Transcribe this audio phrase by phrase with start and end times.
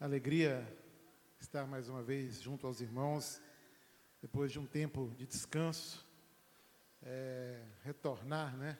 [0.00, 0.64] Alegria
[1.40, 3.42] estar mais uma vez junto aos irmãos,
[4.22, 6.06] depois de um tempo de descanso,
[7.02, 8.78] é, retornar, né,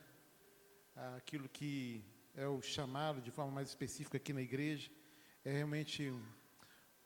[1.17, 2.05] aquilo que
[2.37, 4.93] é o chamado de forma mais específica aqui na igreja,
[5.45, 6.15] é realmente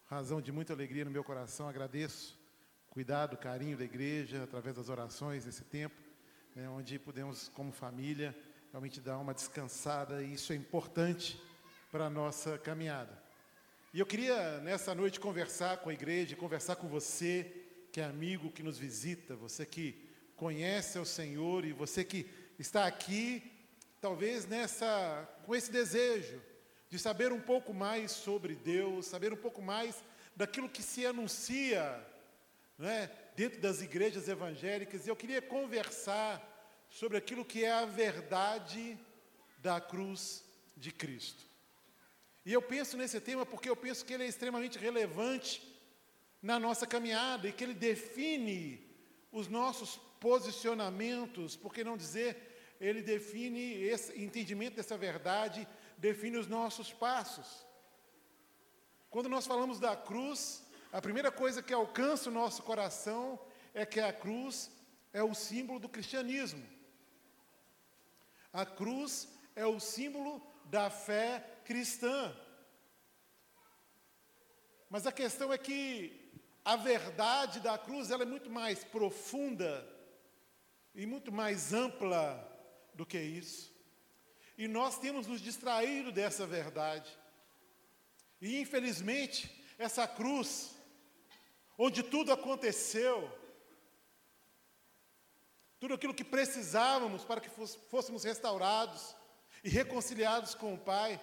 [0.05, 1.67] razão de muita alegria no meu coração.
[1.67, 2.39] Agradeço
[2.91, 5.97] o cuidado, o carinho da igreja através das orações nesse tempo,
[6.55, 8.37] né, onde podemos, como família,
[8.73, 11.43] realmente dar uma descansada e isso é importante
[11.91, 13.22] para a nossa caminhada.
[13.95, 17.53] E eu queria nessa noite conversar com a igreja, conversar com você
[17.93, 22.27] que é amigo, que nos visita, você que conhece o Senhor e você que
[22.59, 23.43] está aqui,
[24.01, 26.41] talvez nessa com esse desejo
[26.89, 30.03] de saber um pouco mais sobre Deus, saber um pouco mais
[30.35, 32.03] daquilo que se anuncia,
[32.79, 35.07] né, dentro das igrejas evangélicas.
[35.07, 36.41] E eu queria conversar
[36.89, 38.99] sobre aquilo que é a verdade
[39.59, 40.43] da cruz
[40.79, 41.52] de Cristo.
[42.45, 45.63] E eu penso nesse tema porque eu penso que ele é extremamente relevante
[46.43, 48.85] na nossa caminhada e que ele define
[49.31, 56.49] os nossos posicionamentos, por que não dizer, ele define esse entendimento dessa verdade, define os
[56.49, 57.65] nossos passos.
[59.09, 63.39] Quando nós falamos da cruz, a primeira coisa que alcança o nosso coração
[63.73, 64.71] é que a cruz
[65.13, 66.65] é o símbolo do cristianismo.
[68.53, 72.35] A cruz é o símbolo da fé cristã.
[74.89, 76.23] Mas a questão é que
[76.65, 79.89] a verdade da cruz ela é muito mais profunda
[80.95, 82.49] e muito mais ampla
[82.95, 83.73] do que isso.
[84.57, 87.11] E nós temos nos distraído dessa verdade.
[88.41, 90.75] E infelizmente, essa cruz,
[91.79, 93.31] onde tudo aconteceu,
[95.81, 97.51] tudo aquilo que precisávamos para que
[97.89, 99.17] fôssemos restaurados
[99.65, 101.21] e reconciliados com o Pai,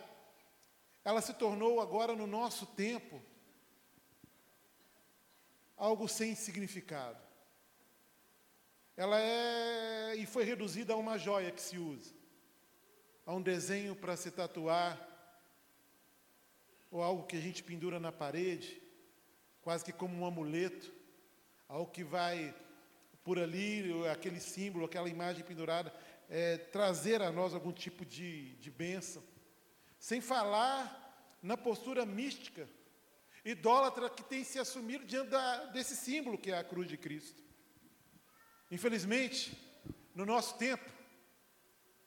[1.10, 3.20] ela se tornou agora no nosso tempo
[5.76, 7.18] algo sem significado.
[8.96, 12.14] Ela é e foi reduzida a uma joia que se usa,
[13.26, 15.04] a um desenho para se tatuar,
[16.92, 18.80] ou algo que a gente pendura na parede,
[19.64, 20.94] quase que como um amuleto,
[21.68, 22.54] algo que vai
[23.24, 25.92] por ali, aquele símbolo, aquela imagem pendurada,
[26.30, 29.24] é, trazer a nós algum tipo de, de bênção.
[29.98, 30.99] Sem falar
[31.42, 32.68] na postura mística
[33.44, 37.42] idólatra que tem se assumido diante da, desse símbolo que é a cruz de Cristo.
[38.70, 39.58] Infelizmente,
[40.14, 40.90] no nosso tempo,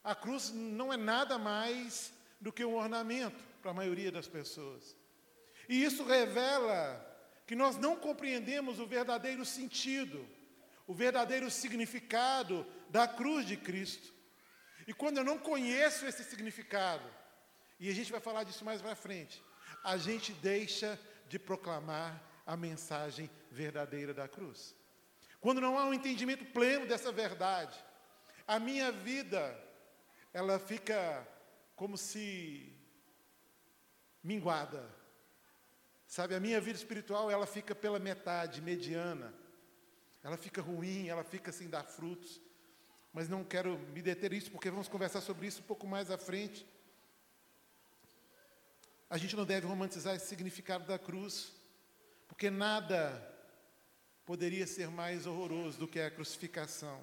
[0.05, 4.97] a cruz não é nada mais do que um ornamento para a maioria das pessoas.
[5.69, 7.09] E isso revela
[7.47, 10.29] que nós não compreendemos o verdadeiro sentido,
[10.87, 14.13] o verdadeiro significado da cruz de Cristo.
[14.87, 17.09] E quando eu não conheço esse significado,
[17.83, 19.43] e a gente vai falar disso mais para frente,
[19.83, 20.97] a gente deixa
[21.29, 24.73] de proclamar a mensagem verdadeira da cruz.
[25.41, 27.77] Quando não há um entendimento pleno dessa verdade,
[28.47, 29.59] a minha vida
[30.33, 31.27] ela fica
[31.75, 32.73] como se
[34.23, 34.89] minguada.
[36.07, 39.35] Sabe, a minha vida espiritual ela fica pela metade, mediana.
[40.23, 42.41] Ela fica ruim, ela fica sem dar frutos.
[43.13, 46.17] Mas não quero me deter isso porque vamos conversar sobre isso um pouco mais à
[46.17, 46.65] frente.
[49.13, 51.53] A gente não deve romantizar esse significado da cruz,
[52.27, 53.23] porque nada
[54.25, 56.99] poderia ser mais horroroso do que a crucificação.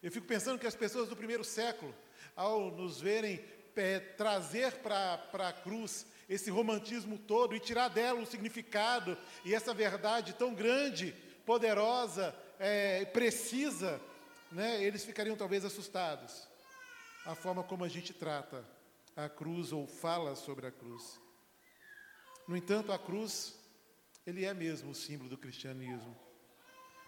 [0.00, 1.92] Eu fico pensando que as pessoas do primeiro século,
[2.36, 3.44] ao nos verem
[3.74, 9.74] é, trazer para a cruz esse romantismo todo e tirar dela o significado e essa
[9.74, 11.12] verdade tão grande,
[11.44, 14.00] poderosa, é, precisa,
[14.52, 16.46] né, eles ficariam talvez assustados.
[17.26, 18.64] A forma como a gente trata
[19.24, 21.20] a cruz ou fala sobre a cruz.
[22.46, 23.58] No entanto, a cruz,
[24.26, 26.16] ele é mesmo o símbolo do cristianismo.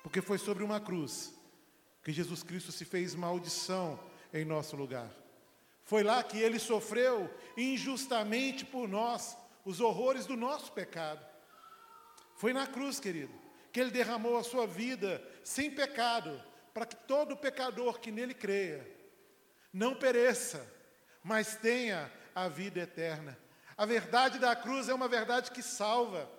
[0.03, 1.35] Porque foi sobre uma cruz
[2.03, 3.99] que Jesus Cristo se fez maldição
[4.33, 5.11] em nosso lugar.
[5.85, 11.25] Foi lá que ele sofreu injustamente por nós os horrores do nosso pecado.
[12.37, 13.33] Foi na cruz, querido,
[13.73, 16.43] que ele derramou a sua vida sem pecado,
[16.75, 18.87] para que todo pecador que nele creia
[19.73, 20.71] não pereça,
[21.23, 23.39] mas tenha a vida eterna.
[23.77, 26.31] A verdade da cruz é uma verdade que salva.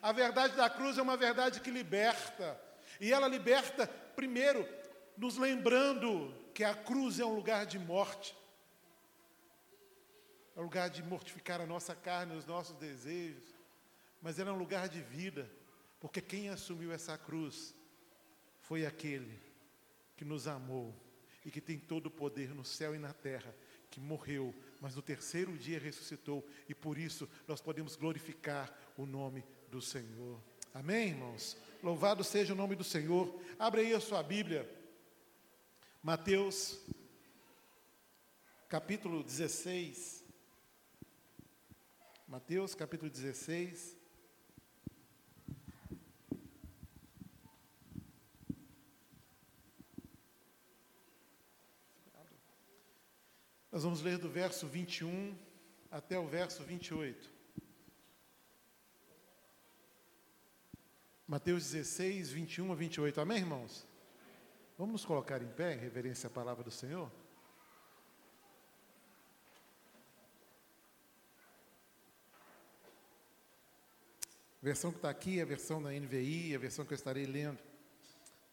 [0.00, 2.60] A verdade da cruz é uma verdade que liberta.
[3.00, 4.66] E ela liberta, primeiro,
[5.16, 8.36] nos lembrando que a cruz é um lugar de morte.
[10.56, 13.54] É um lugar de mortificar a nossa carne, os nossos desejos.
[14.20, 15.50] Mas ela é um lugar de vida.
[15.98, 17.74] Porque quem assumiu essa cruz
[18.60, 19.38] foi aquele
[20.16, 20.94] que nos amou
[21.44, 23.54] e que tem todo o poder no céu e na terra,
[23.90, 29.44] que morreu, mas no terceiro dia ressuscitou, e por isso nós podemos glorificar o nome
[29.70, 30.40] do Senhor.
[30.72, 31.56] Amém, irmãos?
[31.82, 33.40] Louvado seja o nome do Senhor.
[33.58, 34.70] Abre aí a sua Bíblia.
[36.02, 36.78] Mateus,
[38.68, 40.24] capítulo 16.
[42.28, 43.99] Mateus, capítulo 16.
[53.70, 55.38] Nós vamos ler do verso 21
[55.92, 57.30] até o verso 28.
[61.24, 63.20] Mateus 16, 21 a 28.
[63.20, 63.86] Amém, irmãos?
[64.76, 67.08] Vamos nos colocar em pé em reverência à palavra do Senhor?
[74.60, 77.24] A versão que está aqui é a versão da NVI, a versão que eu estarei
[77.24, 77.62] lendo.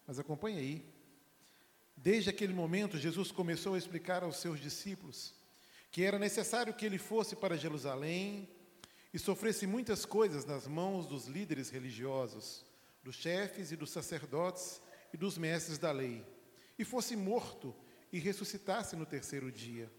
[0.06, 0.97] Mas acompanhe aí.
[1.98, 5.34] Desde aquele momento, Jesus começou a explicar aos seus discípulos
[5.92, 8.48] que era necessário que ele fosse para Jerusalém
[9.12, 12.64] e sofresse muitas coisas nas mãos dos líderes religiosos,
[13.04, 14.80] dos chefes e dos sacerdotes
[15.12, 16.24] e dos mestres da lei,
[16.78, 17.76] e fosse morto
[18.14, 19.92] e ressuscitasse no terceiro dia.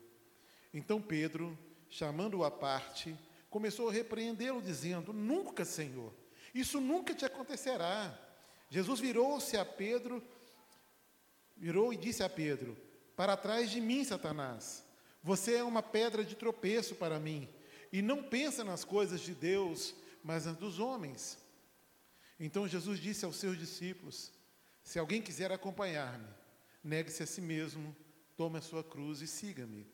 [0.73, 1.59] Então Pedro,
[1.91, 3.17] chamando-o à parte,
[3.51, 6.15] começou a repreendê-lo, dizendo: Nunca, Senhor,
[6.55, 8.17] isso nunca te acontecerá.
[8.71, 10.23] Jesus virou-se a Pedro
[11.59, 12.77] virou e disse a Pedro:
[13.17, 14.85] Para trás de mim, Satanás,
[15.23, 17.49] você é uma pedra de tropeço para mim,
[17.93, 21.39] e não pensa nas coisas de Deus, mas nas dos homens.
[22.39, 24.33] Então Jesus disse aos seus discípulos:
[24.83, 26.29] Se alguém quiser acompanhar-me,
[26.83, 27.95] negue-se a si mesmo,
[28.37, 29.87] tome a sua cruz e siga-me.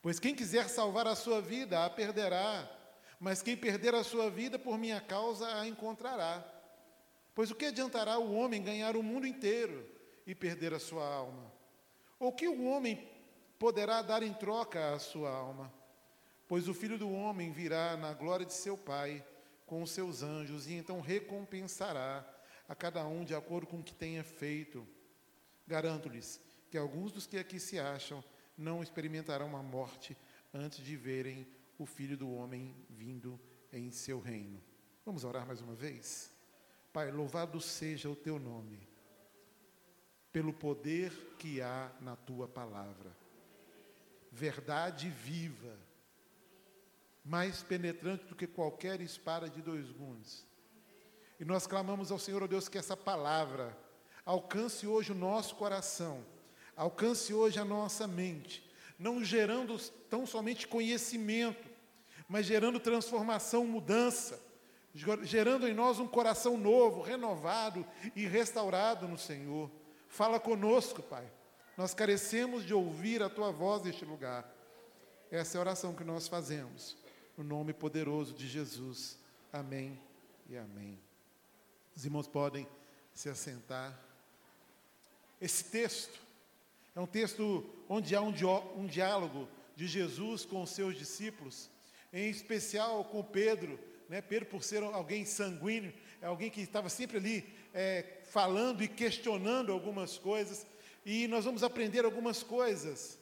[0.00, 2.70] Pois quem quiser salvar a sua vida, a perderá,
[3.18, 6.42] mas quem perder a sua vida por minha causa, a encontrará.
[7.34, 9.86] Pois o que adiantará o homem ganhar o mundo inteiro?
[10.26, 11.52] E perder a sua alma?
[12.18, 13.08] Ou que o homem
[13.58, 15.72] poderá dar em troca a sua alma?
[16.46, 19.24] Pois o filho do homem virá na glória de seu Pai
[19.66, 22.28] com os seus anjos e então recompensará
[22.68, 24.86] a cada um de acordo com o que tenha feito.
[25.66, 26.40] Garanto-lhes
[26.70, 28.22] que alguns dos que aqui se acham
[28.58, 30.16] não experimentarão a morte
[30.52, 31.46] antes de verem
[31.78, 33.40] o Filho do Homem vindo
[33.72, 34.60] em seu reino.
[35.06, 36.30] Vamos orar mais uma vez?
[36.92, 38.89] Pai, louvado seja o teu nome
[40.32, 43.16] pelo poder que há na tua palavra.
[44.30, 45.76] Verdade viva,
[47.24, 50.46] mais penetrante do que qualquer espada de dois gumes.
[51.38, 53.76] E nós clamamos ao Senhor, ó oh Deus, que essa palavra
[54.24, 56.24] alcance hoje o nosso coração,
[56.76, 59.78] alcance hoje a nossa mente, não gerando
[60.08, 61.68] tão somente conhecimento,
[62.28, 64.40] mas gerando transformação, mudança,
[65.22, 69.70] gerando em nós um coração novo, renovado e restaurado no Senhor.
[70.10, 71.24] Fala conosco, Pai.
[71.76, 74.44] Nós carecemos de ouvir a tua voz neste lugar.
[75.30, 76.96] Essa é a oração que nós fazemos.
[77.38, 79.16] No nome poderoso de Jesus.
[79.52, 79.98] Amém
[80.48, 80.98] e amém.
[81.96, 82.66] Os irmãos podem
[83.14, 83.98] se assentar.
[85.40, 86.20] Esse texto
[86.94, 88.34] é um texto onde há um,
[88.76, 91.70] um diálogo de Jesus com os seus discípulos,
[92.12, 93.78] em especial com Pedro,
[94.08, 94.20] né?
[94.20, 99.72] Pedro, por ser alguém sanguíneo, é alguém que estava sempre ali é, falando e questionando
[99.72, 100.66] algumas coisas,
[101.04, 103.18] e nós vamos aprender algumas coisas.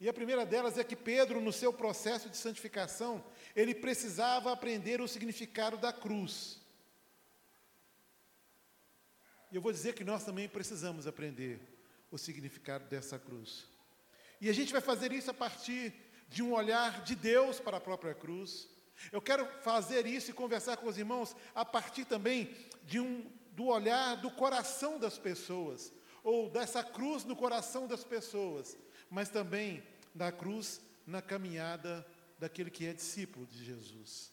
[0.00, 5.00] E a primeira delas é que Pedro, no seu processo de santificação, ele precisava aprender
[5.00, 6.60] o significado da cruz.
[9.50, 11.60] E eu vou dizer que nós também precisamos aprender
[12.10, 13.64] o significado dessa cruz.
[14.40, 15.94] E a gente vai fazer isso a partir
[16.28, 18.68] de um olhar de Deus para a própria cruz.
[19.12, 22.54] Eu quero fazer isso e conversar com os irmãos a partir também
[22.84, 25.92] de um do olhar do coração das pessoas,
[26.22, 28.76] ou dessa cruz no coração das pessoas,
[29.10, 29.82] mas também
[30.14, 32.06] da cruz na caminhada
[32.38, 34.32] daquele que é discípulo de Jesus.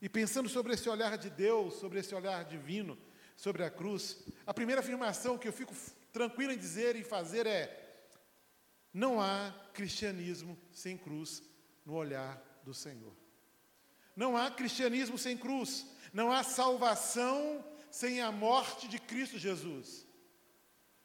[0.00, 2.96] E pensando sobre esse olhar de Deus, sobre esse olhar divino,
[3.36, 5.74] sobre a cruz, a primeira afirmação que eu fico
[6.12, 8.06] tranquilo em dizer e fazer é:
[8.92, 11.42] não há cristianismo sem cruz
[11.84, 13.12] no olhar do Senhor.
[14.16, 15.86] Não há cristianismo sem cruz.
[16.12, 20.06] Não há salvação sem a morte de Cristo Jesus.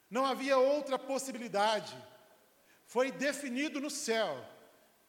[0.10, 1.96] Não havia outra possibilidade.
[2.86, 4.46] Foi definido no céu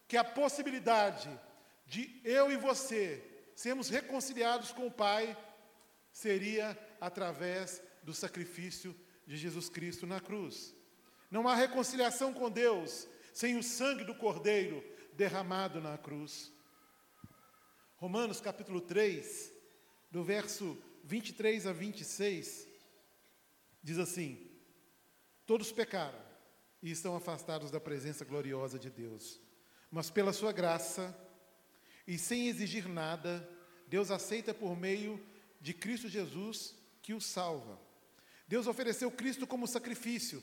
[0.08, 1.28] que a possibilidade
[1.86, 3.22] de eu e você
[3.54, 5.36] sermos reconciliados com o Pai
[6.10, 8.94] seria através do sacrifício
[9.26, 10.74] de Jesus Cristo na cruz.
[11.30, 14.82] Não há reconciliação com Deus sem o sangue do Cordeiro
[15.14, 16.52] derramado na cruz.
[17.96, 19.52] Romanos capítulo 3,
[20.14, 22.68] do verso 23 a 26,
[23.83, 24.49] diz assim:
[25.44, 26.21] Todos pecaram
[26.80, 29.40] e estão afastados da presença gloriosa de Deus.
[29.90, 31.12] Mas pela sua graça
[32.06, 33.49] e sem exigir nada,
[33.88, 35.21] Deus aceita por meio
[35.61, 37.76] de Cristo Jesus que o salva.
[38.47, 40.40] Deus ofereceu Cristo como sacrifício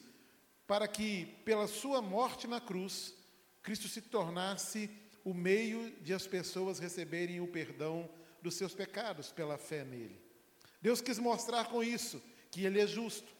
[0.68, 3.16] para que, pela sua morte na cruz,
[3.64, 4.90] Cristo se tornasse
[5.24, 8.10] o meio de as pessoas receberem o perdão
[8.42, 10.20] dos seus pecados pela fé nele.
[10.82, 13.32] Deus quis mostrar com isso que ele é justo.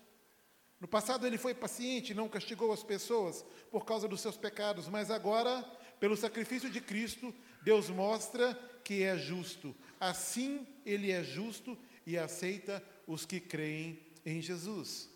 [0.80, 5.12] No passado ele foi paciente, não castigou as pessoas por causa dos seus pecados, mas
[5.12, 5.64] agora,
[6.00, 8.54] pelo sacrifício de Cristo, Deus mostra
[8.84, 9.76] que é justo.
[10.00, 15.10] Assim, ele é justo e aceita os que creem em Jesus.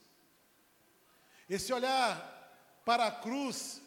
[1.49, 3.81] Esse olhar para a cruz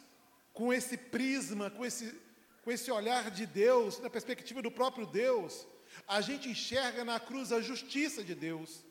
[0.53, 2.13] com esse prisma, com esse,
[2.61, 5.65] com esse olhar de Deus, na perspectiva do próprio Deus,
[6.07, 8.83] a gente enxerga na cruz a justiça de Deus.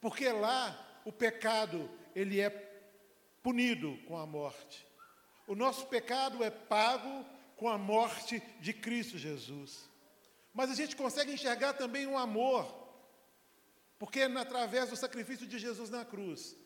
[0.00, 2.50] Porque lá o pecado, ele é
[3.42, 4.86] punido com a morte.
[5.46, 7.24] O nosso pecado é pago
[7.56, 9.88] com a morte de Cristo Jesus.
[10.52, 12.66] Mas a gente consegue enxergar também o um amor,
[13.98, 16.56] porque é através do sacrifício de Jesus na cruz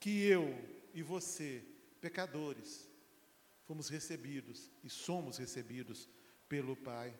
[0.00, 0.56] que eu
[0.94, 1.64] e você,
[2.00, 2.88] pecadores,
[3.64, 6.08] fomos recebidos e somos recebidos
[6.48, 7.14] pelo Pai.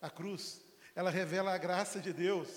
[0.00, 0.60] A cruz,
[0.94, 2.48] ela revela a graça de Deus.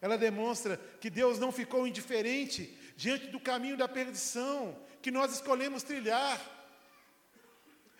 [0.00, 5.82] Ela demonstra que Deus não ficou indiferente diante do caminho da perdição que nós escolhemos
[5.82, 6.40] trilhar.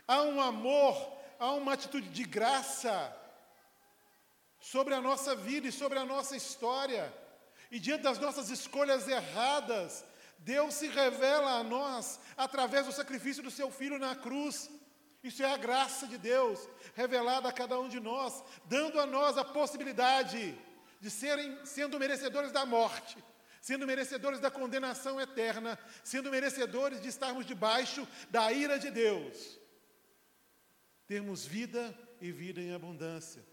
[0.06, 0.94] Há um amor,
[1.38, 3.14] há uma atitude de graça
[4.60, 7.12] sobre a nossa vida e sobre a nossa história.
[7.70, 10.04] E diante das nossas escolhas erradas,
[10.38, 14.70] Deus se revela a nós através do sacrifício do seu filho na cruz.
[15.22, 19.36] Isso é a graça de Deus revelada a cada um de nós, dando a nós
[19.36, 20.56] a possibilidade
[21.00, 23.16] de serem sendo merecedores da morte,
[23.60, 29.58] sendo merecedores da condenação eterna, sendo merecedores de estarmos debaixo da ira de Deus.
[31.06, 33.44] Termos vida e vida em abundância.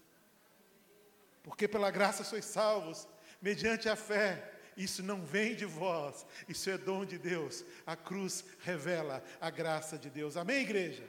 [1.42, 3.08] Porque pela graça sois salvos,
[3.40, 4.52] mediante a fé.
[4.76, 7.64] Isso não vem de vós, isso é dom de Deus.
[7.86, 10.36] A cruz revela a graça de Deus.
[10.36, 11.02] Amém, igreja?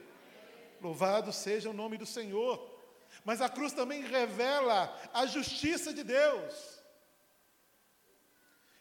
[0.80, 2.76] Louvado seja o nome do Senhor.
[3.24, 6.78] Mas a cruz também revela a justiça de Deus.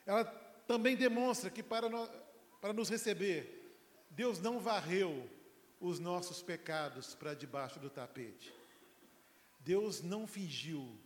[0.05, 0.25] Ela
[0.67, 2.07] também demonstra que para, no,
[2.61, 3.75] para nos receber,
[4.09, 5.29] Deus não varreu
[5.79, 8.53] os nossos pecados para debaixo do tapete.
[9.59, 10.97] Deus não fingiu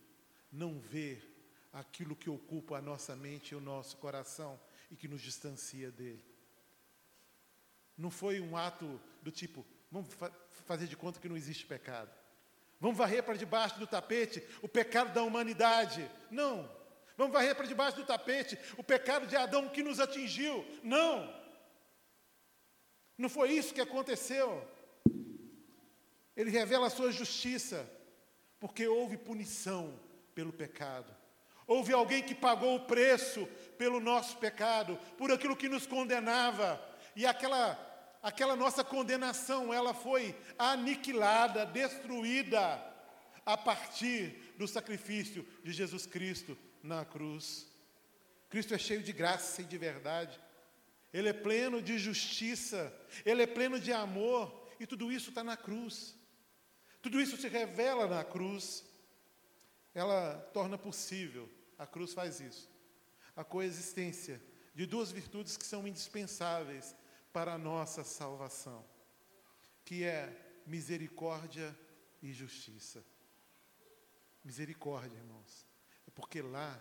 [0.51, 1.27] não ver
[1.74, 6.24] aquilo que ocupa a nossa mente e o nosso coração e que nos distancia dele.
[7.98, 10.10] Não foi um ato do tipo, vamos
[10.65, 12.10] fazer de conta que não existe pecado.
[12.80, 16.10] Vamos varrer para debaixo do tapete o pecado da humanidade.
[16.30, 16.70] Não.
[17.15, 20.65] Vamos varrer para debaixo do tapete o pecado de Adão que nos atingiu.
[20.84, 21.41] Não.
[23.18, 24.68] Não foi isso que aconteceu.
[26.36, 27.88] Ele revela a sua justiça,
[28.60, 30.00] porque houve punição
[30.34, 31.15] pelo pecado.
[31.68, 33.46] Houve alguém que pagou o preço
[33.77, 36.84] pelo nosso pecado, por aquilo que nos condenava.
[37.15, 37.75] E aquela,
[38.22, 42.88] aquela nossa condenação, ela foi aniquilada, destruída,
[43.46, 47.68] a partir do sacrifício de Jesus Cristo na cruz.
[48.50, 50.40] Cristo é cheio de graça e de verdade.
[51.13, 52.94] Ele é pleno de justiça,
[53.25, 56.16] ele é pleno de amor, e tudo isso está na cruz.
[57.01, 58.84] Tudo isso se revela na cruz
[59.94, 62.70] ela torna possível, a cruz faz isso,
[63.36, 64.42] a coexistência
[64.74, 66.96] de duas virtudes que são indispensáveis
[67.32, 68.86] para a nossa salvação,
[69.86, 71.76] que é misericórdia
[72.22, 73.04] e justiça.
[74.44, 75.66] Misericórdia, irmãos,
[76.08, 76.80] é porque lá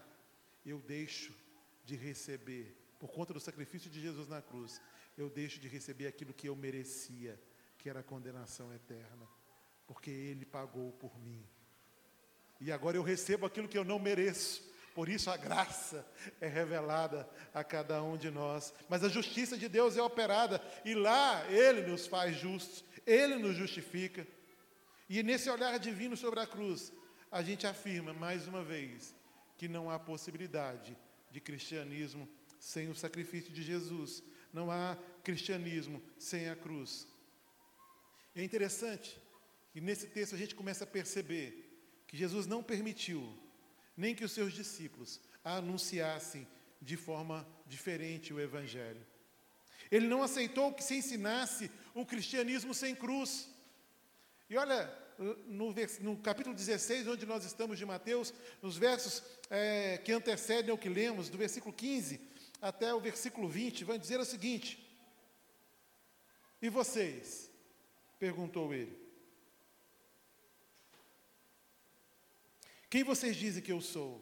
[0.64, 1.34] eu deixo
[1.84, 4.80] de receber, por conta do sacrifício de Jesus na cruz,
[5.16, 7.40] eu deixo de receber aquilo que eu merecia,
[7.78, 9.28] que era a condenação eterna,
[9.86, 11.44] porque Ele pagou por mim.
[12.60, 14.69] E agora eu recebo aquilo que eu não mereço.
[14.94, 16.04] Por isso a graça
[16.40, 18.74] é revelada a cada um de nós.
[18.88, 23.56] Mas a justiça de Deus é operada e lá Ele nos faz justos, Ele nos
[23.56, 24.26] justifica.
[25.08, 26.92] E nesse olhar divino sobre a cruz,
[27.30, 29.14] a gente afirma mais uma vez
[29.56, 30.96] que não há possibilidade
[31.30, 32.28] de cristianismo
[32.58, 34.22] sem o sacrifício de Jesus.
[34.52, 37.06] Não há cristianismo sem a cruz.
[38.34, 39.20] É interessante
[39.72, 41.68] que nesse texto a gente começa a perceber
[42.06, 43.32] que Jesus não permitiu
[44.00, 46.48] nem que os seus discípulos anunciassem
[46.80, 49.06] de forma diferente o Evangelho.
[49.90, 53.46] Ele não aceitou que se ensinasse um cristianismo sem cruz.
[54.48, 54.90] E olha,
[55.46, 60.78] no, no capítulo 16, onde nós estamos de Mateus, nos versos é, que antecedem o
[60.78, 62.18] que lemos, do versículo 15
[62.62, 64.78] até o versículo 20, vai dizer o seguinte:
[66.62, 67.50] E vocês?
[68.18, 69.09] perguntou ele.
[72.90, 74.20] Quem vocês dizem que eu sou?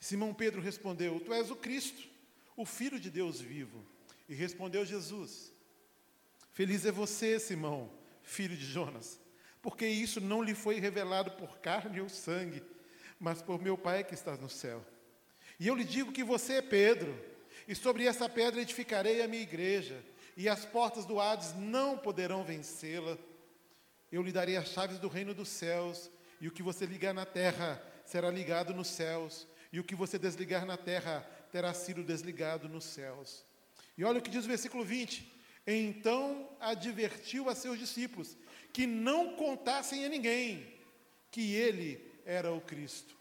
[0.00, 2.08] Simão Pedro respondeu: Tu és o Cristo,
[2.56, 3.84] o Filho de Deus vivo.
[4.26, 5.52] E respondeu Jesus:
[6.52, 7.92] Feliz é você, Simão,
[8.22, 9.20] filho de Jonas,
[9.60, 12.62] porque isso não lhe foi revelado por carne ou sangue,
[13.20, 14.84] mas por meu Pai que está no céu.
[15.60, 17.14] E eu lhe digo que você é Pedro,
[17.68, 20.02] e sobre essa pedra edificarei a minha igreja,
[20.36, 23.18] e as portas do Hades não poderão vencê-la.
[24.10, 26.10] Eu lhe darei as chaves do reino dos céus,
[26.42, 30.18] e o que você ligar na terra será ligado nos céus, e o que você
[30.18, 31.20] desligar na terra
[31.52, 33.46] terá sido desligado nos céus.
[33.96, 35.24] E olha o que diz o versículo 20:
[35.64, 38.36] Então advertiu a seus discípulos
[38.72, 40.66] que não contassem a ninguém
[41.30, 43.16] que ele era o Cristo.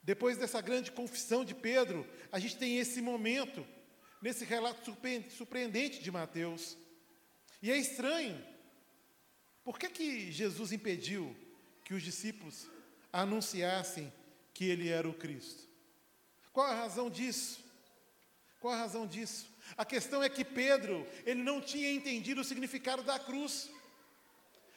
[0.00, 3.66] Depois dessa grande confissão de Pedro, a gente tem esse momento,
[4.22, 4.96] nesse relato
[5.30, 6.78] surpreendente de Mateus.
[7.60, 8.40] E é estranho,
[9.64, 11.36] por que, que Jesus impediu
[11.84, 12.68] que os discípulos
[13.12, 14.12] anunciassem
[14.54, 15.68] que ele era o Cristo?
[16.52, 17.64] Qual a razão disso?
[18.60, 19.48] Qual a razão disso?
[19.76, 23.70] A questão é que Pedro, ele não tinha entendido o significado da cruz.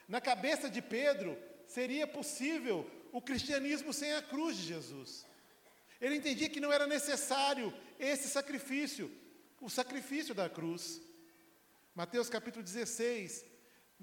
[0.07, 1.37] Na cabeça de Pedro,
[1.67, 5.25] seria possível o cristianismo sem a cruz de Jesus.
[5.99, 9.11] Ele entendia que não era necessário esse sacrifício,
[9.61, 11.01] o sacrifício da cruz.
[11.95, 13.45] Mateus capítulo 16,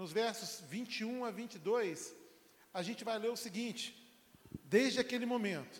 [0.01, 2.17] nos versos 21 a 22,
[2.73, 3.95] a gente vai ler o seguinte:
[4.65, 5.79] Desde aquele momento,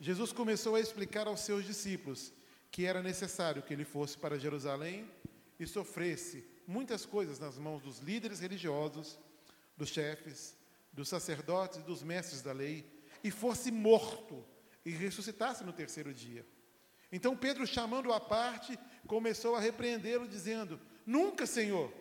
[0.00, 2.32] Jesus começou a explicar aos seus discípulos
[2.70, 5.06] que era necessário que ele fosse para Jerusalém
[5.58, 9.18] e sofresse muitas coisas nas mãos dos líderes religiosos,
[9.76, 10.56] dos chefes,
[10.90, 12.90] dos sacerdotes e dos mestres da lei,
[13.22, 14.42] e fosse morto
[14.86, 16.46] e ressuscitasse no terceiro dia.
[17.12, 21.92] Então Pedro, chamando-o à parte, começou a repreendê-lo, dizendo: Nunca, Senhor,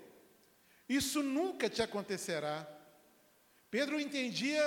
[0.89, 2.67] isso nunca te acontecerá.
[3.69, 4.61] Pedro entendia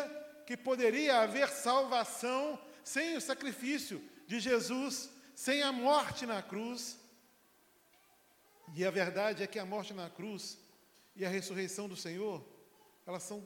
[0.46, 6.98] que poderia haver salvação sem o sacrifício de Jesus, sem a morte na cruz.
[8.74, 10.58] E a verdade é que a morte na cruz
[11.16, 12.42] e a ressurreição do Senhor,
[13.04, 13.44] elas são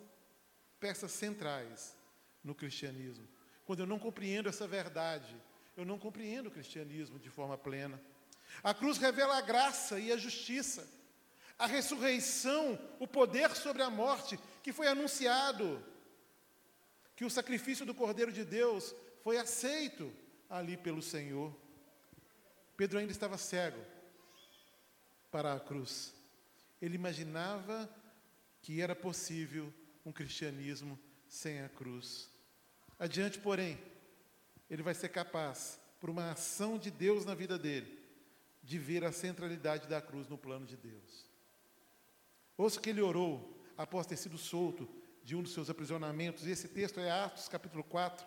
[0.79, 1.97] peças centrais
[2.45, 3.27] no cristianismo.
[3.65, 5.35] Quando eu não compreendo essa verdade,
[5.77, 8.01] eu não compreendo o cristianismo de forma plena.
[8.63, 10.89] A cruz revela a graça e a justiça,
[11.59, 15.83] a ressurreição, o poder sobre a morte que foi anunciado,
[17.15, 20.13] que o sacrifício do Cordeiro de Deus foi aceito
[20.51, 21.55] ali pelo Senhor.
[22.77, 23.83] Pedro ainda estava cego
[25.31, 26.13] para a cruz.
[26.81, 27.89] Ele imaginava
[28.61, 29.73] que era possível
[30.05, 32.29] um cristianismo sem a cruz.
[32.99, 33.79] Adiante, porém,
[34.69, 37.99] ele vai ser capaz, por uma ação de Deus na vida dele,
[38.63, 41.26] de ver a centralidade da cruz no plano de Deus.
[42.57, 44.89] Ouça que ele orou após ter sido solto
[45.23, 48.25] de um dos seus aprisionamentos, e esse texto é Atos capítulo 4,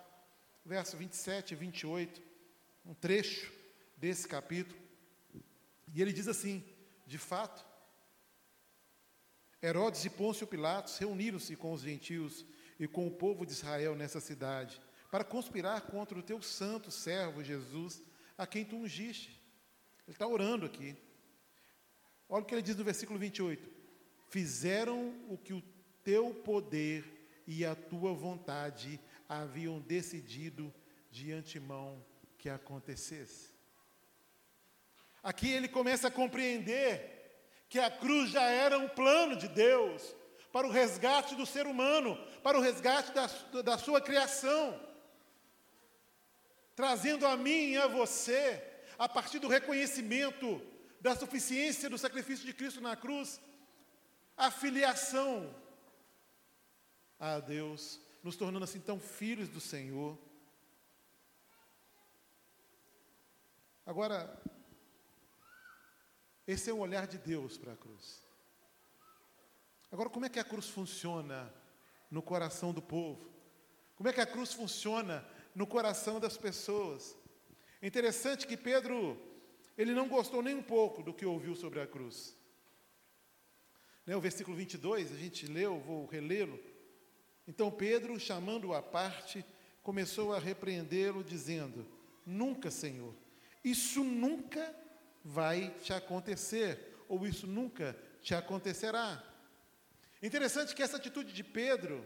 [0.66, 2.22] verso 27 e 28,
[2.86, 3.52] um trecho
[3.98, 4.80] desse capítulo.
[5.94, 6.64] E ele diz assim:
[7.08, 7.66] de fato,
[9.64, 12.46] Herodes e Pôncio Pilatos reuniram-se com os gentios
[12.80, 17.44] e com o povo de Israel nessa cidade, para conspirar contra o teu santo servo
[17.44, 18.04] Jesus,
[18.38, 19.32] a quem tu ungiste.
[20.08, 20.96] Ele está orando aqui.
[22.28, 23.79] Olha o que ele diz no versículo 28.
[24.30, 25.64] Fizeram o que o
[26.04, 27.04] teu poder
[27.48, 30.74] e a tua vontade haviam decidido
[31.12, 32.04] de antemão
[32.38, 33.50] que acontecesse.
[35.22, 37.18] Aqui ele começa a compreender
[37.68, 40.16] que a cruz já era um plano de Deus
[40.52, 43.28] para o resgate do ser humano, para o resgate da,
[43.62, 44.80] da sua criação,
[46.76, 48.64] trazendo a mim e a você,
[48.98, 50.62] a partir do reconhecimento
[51.02, 53.40] da suficiência do sacrifício de Cristo na cruz,
[54.40, 55.54] a filiação
[57.20, 60.18] a Deus, nos tornando assim tão filhos do Senhor.
[63.86, 64.42] Agora,
[66.48, 68.24] esse é o olhar de Deus para a cruz.
[69.92, 71.54] Agora, como é que a cruz funciona
[72.10, 73.30] no coração do povo?
[73.98, 77.18] Como é que a cruz funciona no coração das pessoas?
[77.82, 79.22] É interessante que Pedro,
[79.78, 82.39] ele não gostou nem um pouco do que ouviu sobre a cruz.
[84.10, 86.60] Né, o versículo 22, a gente leu, vou relê-lo.
[87.48, 89.46] Então Pedro, chamando-o à parte,
[89.84, 91.86] começou a repreendê-lo, dizendo:
[92.26, 93.14] Nunca, Senhor,
[93.64, 94.76] isso nunca
[95.24, 99.24] vai te acontecer, ou isso nunca te acontecerá.
[100.24, 102.04] Interessante que essa atitude de Pedro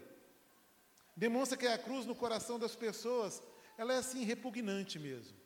[1.16, 3.42] demonstra que a cruz no coração das pessoas,
[3.78, 5.38] ela é assim repugnante mesmo.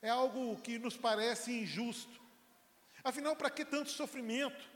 [0.00, 2.22] É algo que nos parece injusto.
[3.04, 4.72] Afinal, para que tanto sofrimento?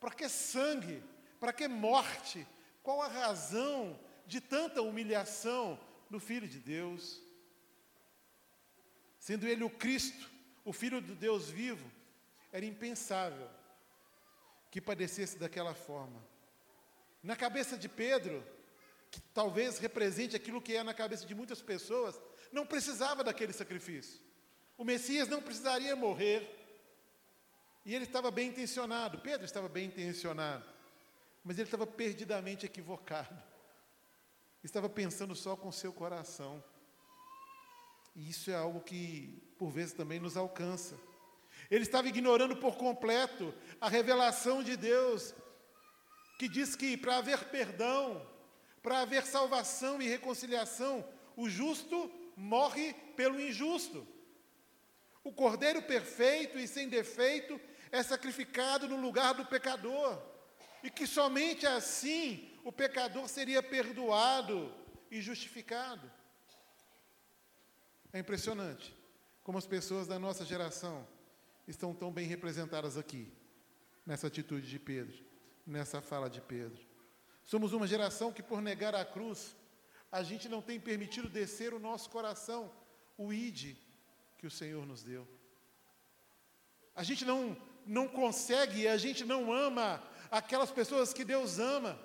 [0.00, 1.02] Para que sangue?
[1.40, 2.46] Para que morte?
[2.82, 7.20] Qual a razão de tanta humilhação no Filho de Deus?
[9.18, 10.30] Sendo ele o Cristo,
[10.64, 11.90] o Filho do Deus vivo,
[12.52, 13.48] era impensável
[14.70, 16.22] que padecesse daquela forma.
[17.22, 18.44] Na cabeça de Pedro,
[19.10, 22.20] que talvez represente aquilo que é na cabeça de muitas pessoas,
[22.52, 24.20] não precisava daquele sacrifício.
[24.76, 26.57] O Messias não precisaria morrer.
[27.84, 30.64] E ele estava bem intencionado, Pedro estava bem intencionado,
[31.42, 33.42] mas ele estava perdidamente equivocado.
[34.62, 36.62] Estava pensando só com seu coração.
[38.14, 40.98] E isso é algo que, por vezes, também nos alcança.
[41.70, 45.34] Ele estava ignorando por completo a revelação de Deus,
[46.38, 48.26] que diz que para haver perdão,
[48.82, 54.06] para haver salvação e reconciliação, o justo morre pelo injusto.
[55.24, 60.20] O cordeiro perfeito e sem defeito é sacrificado no lugar do pecador,
[60.82, 64.72] e que somente assim o pecador seria perdoado
[65.10, 66.10] e justificado.
[68.12, 68.94] É impressionante
[69.42, 71.06] como as pessoas da nossa geração
[71.66, 73.32] estão tão bem representadas aqui,
[74.04, 75.24] nessa atitude de Pedro,
[75.66, 76.86] nessa fala de Pedro.
[77.44, 79.56] Somos uma geração que, por negar a cruz,
[80.12, 82.70] a gente não tem permitido descer o nosso coração,
[83.16, 83.87] o ide
[84.38, 85.26] que o Senhor nos deu.
[86.94, 91.98] A gente não, não consegue, a gente não ama aquelas pessoas que Deus ama.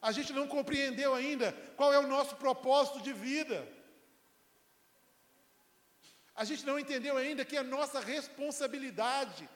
[0.00, 3.66] A gente não compreendeu ainda qual é o nosso propósito de vida.
[6.34, 9.48] A gente não entendeu ainda que é nossa responsabilidade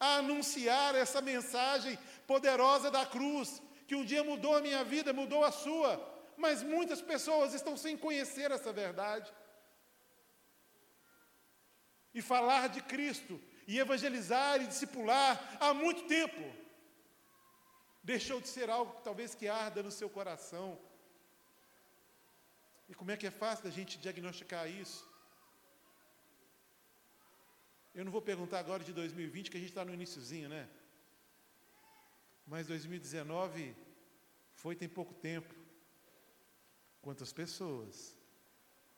[0.00, 5.44] a anunciar essa mensagem poderosa da cruz, que um dia mudou a minha vida, mudou
[5.44, 5.90] a sua,
[6.36, 9.32] mas muitas pessoas estão sem conhecer essa verdade.
[12.14, 16.42] E falar de Cristo, e evangelizar e discipular há muito tempo,
[18.02, 20.78] deixou de ser algo talvez que arda no seu coração.
[22.88, 25.10] E como é que é fácil da gente diagnosticar isso?
[27.94, 30.68] Eu não vou perguntar agora de 2020, que a gente está no iníciozinho, né?
[32.46, 33.74] Mas 2019
[34.52, 35.54] foi tem pouco tempo.
[37.00, 38.16] Quantas pessoas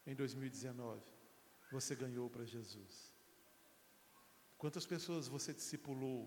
[0.07, 1.14] em 2019
[1.75, 2.95] você ganhou para Jesus?
[4.63, 6.21] Quantas pessoas você discipulou,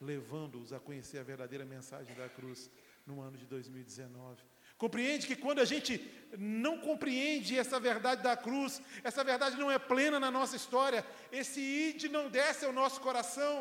[0.00, 2.70] levando-os a conhecer a verdadeira mensagem da cruz
[3.04, 4.42] no ano de 2019?
[4.78, 5.92] Compreende que quando a gente
[6.38, 11.04] não compreende essa verdade da cruz, essa verdade não é plena na nossa história,
[11.40, 13.54] esse id não desce ao nosso coração.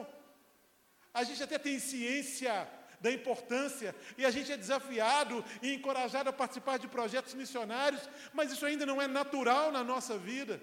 [1.14, 2.54] A gente até tem ciência
[3.00, 8.52] da importância e a gente é desafiado e encorajado a participar de projetos missionários, mas
[8.52, 10.62] isso ainda não é natural na nossa vida.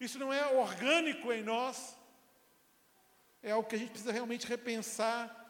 [0.00, 1.96] Isso não é orgânico em nós.
[3.42, 5.40] É algo que a gente precisa realmente repensar.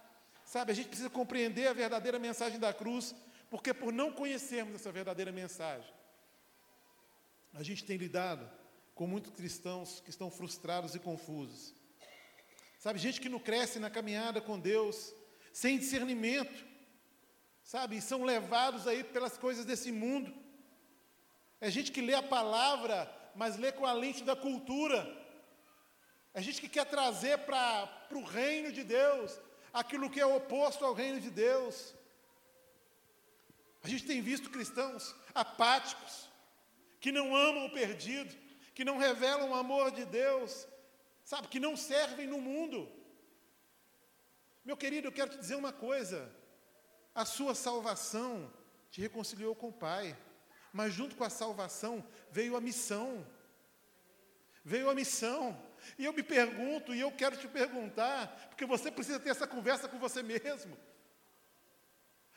[0.44, 3.14] Sabe, a gente precisa compreender a verdadeira mensagem da cruz
[3.54, 5.88] porque por não conhecermos essa verdadeira mensagem,
[7.52, 8.50] a gente tem lidado
[8.96, 11.72] com muitos cristãos que estão frustrados e confusos.
[12.80, 15.14] Sabe, gente que não cresce na caminhada com Deus,
[15.52, 16.66] sem discernimento,
[17.62, 20.34] sabe, e são levados aí pelas coisas desse mundo.
[21.60, 25.00] É gente que lê a palavra, mas lê com a lente da cultura.
[26.32, 29.38] É gente que quer trazer para o reino de Deus
[29.72, 31.94] aquilo que é oposto ao reino de Deus.
[33.82, 36.28] A gente tem visto cristãos apáticos,
[37.00, 38.34] que não amam o perdido,
[38.74, 40.66] que não revelam o amor de Deus,
[41.24, 42.90] sabe, que não servem no mundo.
[44.64, 46.34] Meu querido, eu quero te dizer uma coisa:
[47.14, 48.50] a sua salvação
[48.90, 50.16] te reconciliou com o Pai,
[50.74, 53.24] mas junto com a salvação veio a missão.
[54.64, 55.56] Veio a missão.
[55.96, 59.86] E eu me pergunto, e eu quero te perguntar, porque você precisa ter essa conversa
[59.86, 60.76] com você mesmo.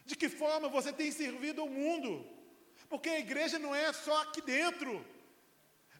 [0.06, 2.26] De que forma você tem servido ao mundo?
[2.88, 5.04] Porque a igreja não é só aqui dentro.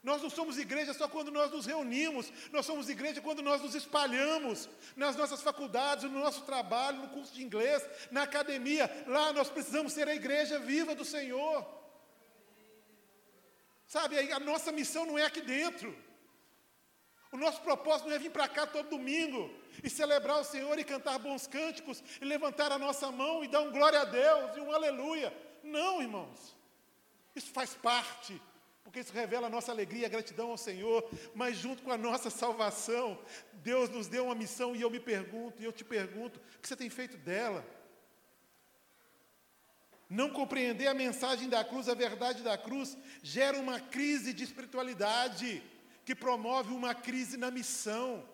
[0.04, 3.74] Nós não somos igreja só quando nós nos reunimos, nós somos igreja quando nós nos
[3.74, 8.90] espalhamos nas nossas faculdades, no nosso trabalho, no curso de inglês, na academia.
[9.08, 11.78] Lá nós precisamos ser a igreja viva do Senhor.
[13.88, 15.98] Sabe, a nossa missão não é aqui dentro.
[17.32, 19.50] O nosso propósito não é vir para cá todo domingo
[19.84, 23.62] e celebrar o Senhor e cantar bons cânticos e levantar a nossa mão e dar
[23.62, 25.34] um glória a Deus e um aleluia.
[25.64, 26.56] Não, irmãos.
[27.36, 28.42] Isso faz parte,
[28.84, 31.98] porque isso revela a nossa alegria e a gratidão ao Senhor, mas junto com a
[31.98, 33.20] nossa salvação,
[33.54, 36.68] Deus nos deu uma missão e eu me pergunto, e eu te pergunto, o que
[36.68, 37.66] você tem feito dela?
[40.10, 45.62] Não compreender a mensagem da cruz, a verdade da cruz, gera uma crise de espiritualidade
[46.06, 48.28] que promove uma crise na missão.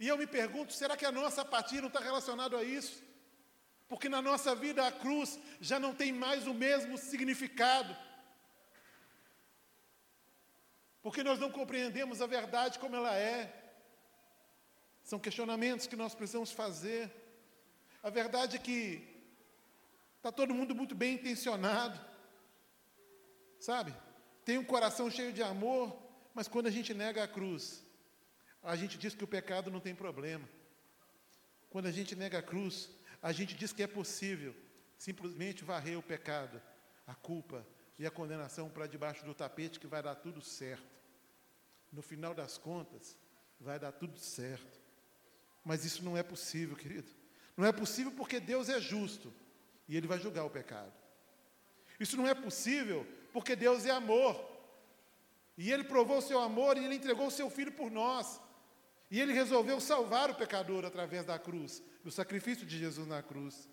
[0.00, 3.02] E eu me pergunto, será que a nossa apatia não está relacionada a isso?
[3.86, 7.94] Porque na nossa vida a cruz já não tem mais o mesmo significado.
[11.02, 13.52] Porque nós não compreendemos a verdade como ela é.
[15.04, 17.12] São questionamentos que nós precisamos fazer.
[18.02, 19.11] A verdade é que
[20.22, 22.00] está todo mundo muito bem intencionado,
[23.58, 23.92] sabe?
[24.44, 26.00] Tem um coração cheio de amor,
[26.32, 27.82] mas quando a gente nega a cruz,
[28.62, 30.48] a gente diz que o pecado não tem problema.
[31.68, 32.88] Quando a gente nega a cruz,
[33.20, 34.54] a gente diz que é possível
[34.96, 36.62] simplesmente varrer o pecado,
[37.04, 37.66] a culpa
[37.98, 40.86] e a condenação para debaixo do tapete que vai dar tudo certo.
[41.90, 43.16] No final das contas,
[43.58, 44.80] vai dar tudo certo.
[45.64, 47.10] Mas isso não é possível, querido.
[47.56, 49.41] Não é possível porque Deus é justo
[49.88, 50.92] e Ele vai julgar o pecado.
[51.98, 54.50] Isso não é possível porque Deus é amor.
[55.56, 58.40] E Ele provou o seu amor e Ele entregou o seu Filho por nós.
[59.10, 63.68] E Ele resolveu salvar o pecador através da cruz, do sacrifício de Jesus na cruz.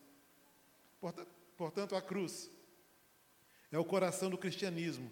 [1.56, 2.52] Portanto, a cruz
[3.72, 5.10] é o coração do cristianismo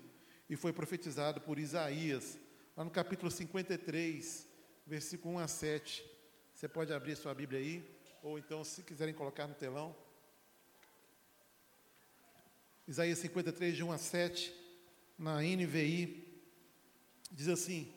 [0.50, 2.38] e foi profetizado por Isaías,
[2.76, 4.48] lá no capítulo 53,
[4.86, 6.12] versículo 1 a 7.
[6.54, 9.96] Você pode abrir sua Bíblia aí, ou então, se quiserem colocar no telão.
[12.88, 14.54] Isaías 53, de 1 a 7,
[15.18, 16.26] na NVI,
[17.30, 17.94] diz assim: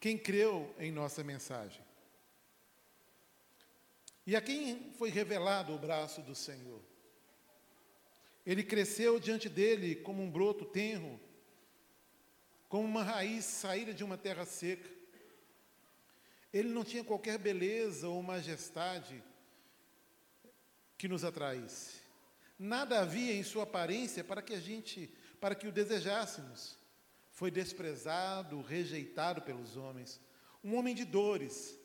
[0.00, 1.82] Quem creu em nossa mensagem?
[4.26, 6.80] E a quem foi revelado o braço do Senhor?
[8.46, 11.20] Ele cresceu diante dele como um broto tenro,
[12.68, 14.88] como uma raiz saída de uma terra seca.
[16.50, 19.22] Ele não tinha qualquer beleza ou majestade
[20.96, 22.03] que nos atraísse.
[22.58, 26.78] Nada havia em sua aparência para que a gente, para que o desejássemos.
[27.30, 30.20] Foi desprezado, rejeitado pelos homens,
[30.62, 31.76] um homem de dores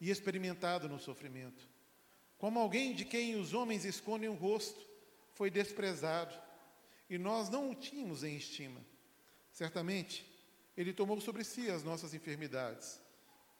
[0.00, 1.68] e experimentado no sofrimento.
[2.38, 4.84] Como alguém de quem os homens escondem o rosto,
[5.32, 6.34] foi desprezado,
[7.08, 8.84] e nós não o tínhamos em estima.
[9.52, 10.26] Certamente,
[10.76, 13.00] ele tomou sobre si as nossas enfermidades,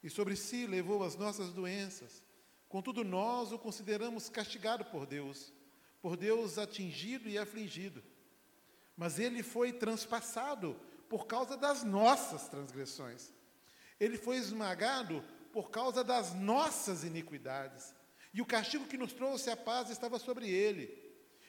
[0.03, 2.23] e sobre si levou as nossas doenças.
[2.69, 5.53] Contudo, nós o consideramos castigado por Deus
[6.01, 8.03] por Deus atingido e afligido.
[8.97, 10.79] Mas ele foi transpassado
[11.09, 13.33] por causa das nossas transgressões.
[13.99, 17.95] Ele foi esmagado por causa das nossas iniquidades.
[18.33, 20.91] E o castigo que nos trouxe a paz estava sobre ele.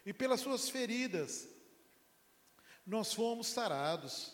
[0.06, 1.48] E pelas suas feridas
[2.86, 4.34] nós fomos sarados.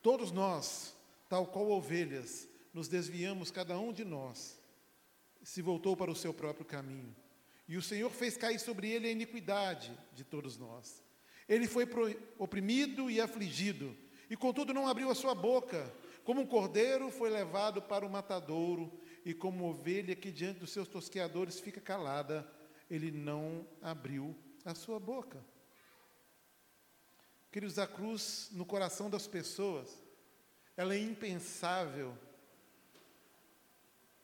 [0.00, 0.96] Todos nós,
[1.28, 4.58] tal qual ovelhas, nos desviamos, cada um de nós,
[5.42, 7.14] se voltou para o seu próprio caminho.
[7.68, 11.02] E o Senhor fez cair sobre ele a iniquidade de todos nós.
[11.48, 11.88] Ele foi
[12.38, 13.96] oprimido e afligido,
[14.28, 15.92] e contudo não abriu a sua boca.
[16.24, 18.92] Como um cordeiro foi levado para o matadouro,
[19.24, 22.50] e como ovelha que diante dos seus tosqueadores fica calada,
[22.90, 25.44] ele não abriu a sua boca.
[27.50, 30.02] Queridos, a cruz no coração das pessoas,
[30.76, 32.16] ela é impensável,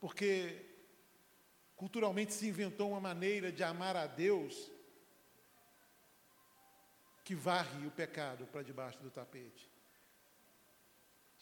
[0.00, 0.67] porque
[1.78, 4.68] Culturalmente se inventou uma maneira de amar a Deus
[7.24, 9.70] que varre o pecado para debaixo do tapete.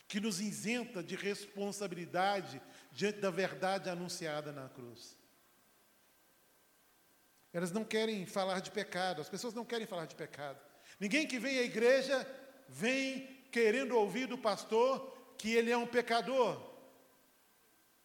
[0.06, 2.60] Que nos isenta de responsabilidade
[2.92, 5.16] diante da verdade anunciada na cruz.
[7.50, 10.60] Elas não querem falar de pecado, as pessoas não querem falar de pecado.
[11.00, 12.28] Ninguém que vem à igreja
[12.68, 16.60] vem querendo ouvir do pastor que ele é um pecador.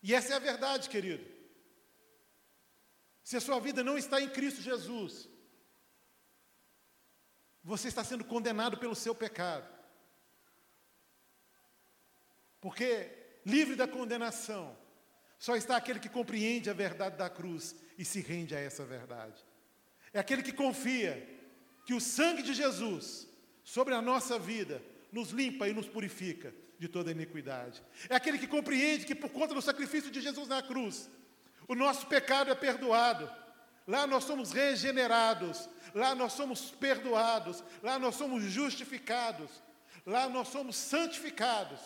[0.02, 1.31] E essa é a verdade, querido.
[3.24, 5.30] Se a sua vida não está em Cristo Jesus,
[7.64, 9.70] você está sendo condenado pelo seu pecado.
[12.60, 13.12] Porque
[13.46, 14.78] livre da condenação,
[15.38, 19.44] só está aquele que compreende a verdade da cruz e se rende a essa verdade.
[20.14, 21.28] É aquele que confia
[21.86, 23.28] que o sangue de Jesus
[23.64, 27.82] sobre a nossa vida nos limpa e nos purifica de toda iniquidade.
[28.10, 31.10] É aquele que compreende que por conta do sacrifício de Jesus na cruz,
[31.68, 33.30] o nosso pecado é perdoado.
[33.88, 35.70] Lá nós somos regenerados.
[35.94, 37.64] Lá nós somos perdoados.
[37.82, 39.50] Lá nós somos justificados.
[40.06, 41.80] Lá nós somos santificados.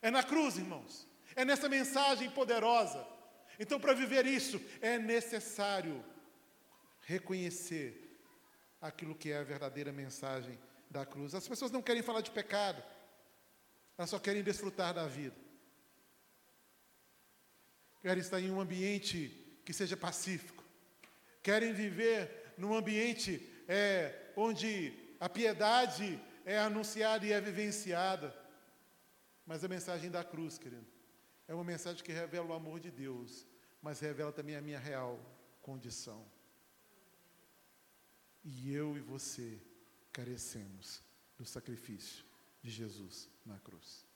[0.00, 1.06] É na cruz, irmãos.
[1.34, 3.06] É nessa mensagem poderosa.
[3.58, 6.04] Então, para viver isso, é necessário
[7.00, 8.20] reconhecer
[8.80, 11.34] aquilo que é a verdadeira mensagem da cruz.
[11.34, 12.82] As pessoas não querem falar de pecado,
[13.96, 15.47] elas só querem desfrutar da vida
[18.08, 20.64] querem estar em um ambiente que seja pacífico,
[21.42, 28.34] querem viver num ambiente é, onde a piedade é anunciada e é vivenciada.
[29.44, 30.86] Mas a mensagem da cruz, querido,
[31.46, 33.46] é uma mensagem que revela o amor de Deus,
[33.82, 35.20] mas revela também a minha real
[35.60, 36.24] condição.
[38.42, 39.60] E eu e você
[40.14, 41.02] carecemos
[41.36, 42.24] do sacrifício
[42.62, 44.07] de Jesus na cruz.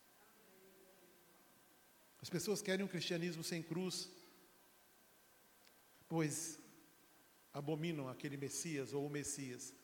[2.22, 4.08] As pessoas querem um cristianismo sem cruz,
[6.08, 6.58] pois
[7.52, 9.74] abominam aquele Messias ou o Messias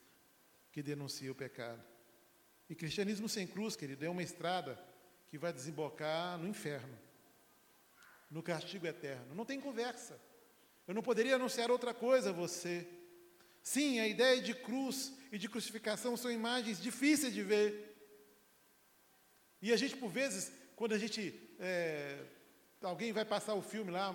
[0.70, 1.82] que denuncia o pecado.
[2.70, 4.78] E cristianismo sem cruz, querido, é uma estrada
[5.26, 6.96] que vai desembocar no inferno,
[8.30, 9.34] no castigo eterno.
[9.34, 10.20] Não tem conversa.
[10.86, 12.86] Eu não poderia anunciar outra coisa a você.
[13.62, 17.96] Sim, a ideia de cruz e de crucificação são imagens difíceis de ver.
[19.60, 21.20] E a gente, por vezes, quando a gente.
[21.58, 22.24] É,
[22.80, 24.06] alguém vai passar o filme lá,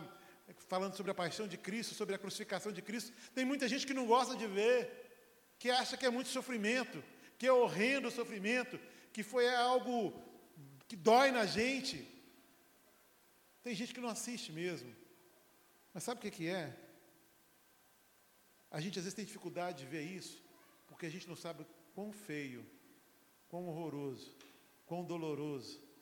[0.71, 3.93] falando sobre a paixão de Cristo, sobre a crucificação de Cristo, tem muita gente que
[3.99, 4.77] não gosta de ver,
[5.59, 7.03] que acha que é muito sofrimento,
[7.37, 8.79] que é horrendo o sofrimento,
[9.11, 9.95] que foi algo
[10.87, 12.07] que dói na gente.
[13.61, 14.95] Tem gente que não assiste mesmo.
[15.93, 16.73] Mas sabe o que, que é?
[18.71, 20.41] A gente às vezes tem dificuldade de ver isso,
[20.87, 22.65] porque a gente não sabe quão feio,
[23.49, 24.33] quão horroroso,
[24.85, 25.92] quão doloroso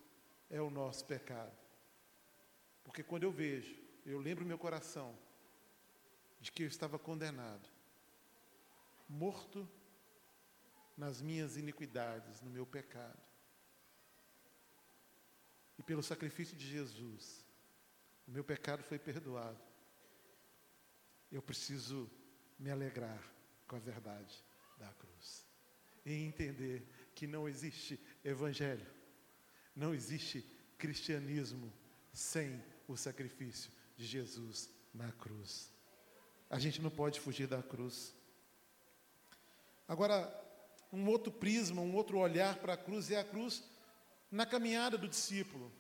[0.51, 1.57] é o nosso pecado.
[2.83, 5.17] Porque quando eu vejo, eu lembro meu coração
[6.39, 7.67] de que eu estava condenado,
[9.07, 9.67] morto
[10.97, 13.19] nas minhas iniquidades, no meu pecado.
[15.79, 17.45] E pelo sacrifício de Jesus,
[18.27, 19.59] o meu pecado foi perdoado.
[21.31, 22.11] Eu preciso
[22.59, 23.23] me alegrar
[23.67, 24.43] com a verdade
[24.77, 25.47] da cruz
[26.05, 26.85] e entender
[27.15, 28.85] que não existe evangelho,
[29.75, 30.45] não existe
[30.77, 31.71] cristianismo
[32.13, 35.71] sem o sacrifício de Jesus na cruz.
[36.49, 38.13] A gente não pode fugir da cruz.
[39.88, 40.29] Agora,
[40.91, 43.63] um outro prisma, um outro olhar para a cruz é a cruz
[44.29, 45.71] na caminhada do discípulo.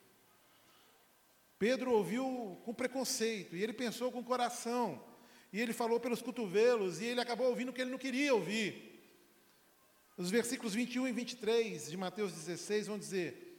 [1.59, 5.03] Pedro ouviu com preconceito e ele pensou com o coração.
[5.53, 8.89] E ele falou pelos cotovelos e ele acabou ouvindo o que ele não queria ouvir.
[10.17, 13.50] Os versículos 21 e 23 de Mateus 16 vão dizer: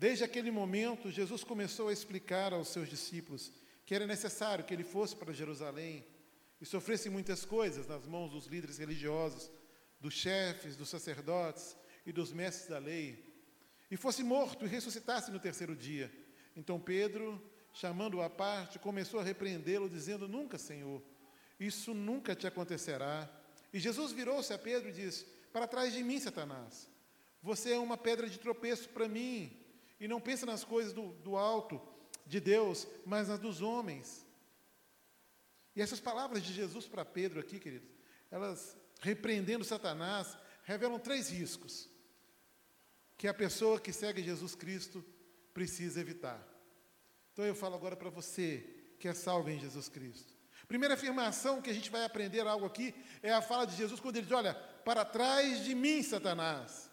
[0.00, 3.52] Desde aquele momento, Jesus começou a explicar aos seus discípulos
[3.84, 6.06] que era necessário que ele fosse para Jerusalém
[6.58, 9.50] e sofresse muitas coisas nas mãos dos líderes religiosos,
[10.00, 13.30] dos chefes, dos sacerdotes e dos mestres da lei,
[13.90, 16.10] e fosse morto e ressuscitasse no terceiro dia.
[16.56, 17.38] Então Pedro,
[17.74, 21.02] chamando-o à parte, começou a repreendê-lo, dizendo: Nunca, Senhor,
[21.58, 23.30] isso nunca te acontecerá.
[23.70, 26.88] E Jesus virou-se a Pedro e disse: Para trás de mim, Satanás.
[27.42, 29.59] Você é uma pedra de tropeço para mim.
[30.00, 31.80] E não pensa nas coisas do, do alto
[32.26, 34.26] de Deus, mas nas dos homens.
[35.76, 37.88] E essas palavras de Jesus para Pedro aqui, queridos,
[38.30, 41.88] elas repreendendo Satanás, revelam três riscos
[43.16, 45.04] que a pessoa que segue Jesus Cristo
[45.52, 46.46] precisa evitar.
[47.32, 48.64] Então eu falo agora para você
[48.98, 50.34] que é salvo em Jesus Cristo.
[50.66, 54.16] Primeira afirmação que a gente vai aprender algo aqui é a fala de Jesus quando
[54.16, 56.89] ele diz: Olha, para trás de mim, Satanás.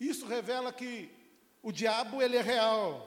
[0.00, 1.10] Isso revela que
[1.62, 3.06] o diabo ele é real.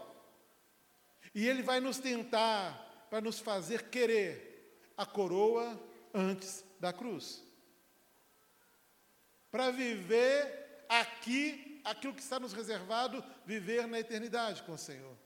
[1.33, 5.81] E ele vai nos tentar para nos fazer querer a coroa
[6.13, 7.43] antes da cruz.
[9.49, 15.17] Para viver aqui aquilo que está nos reservado, viver na eternidade com o Senhor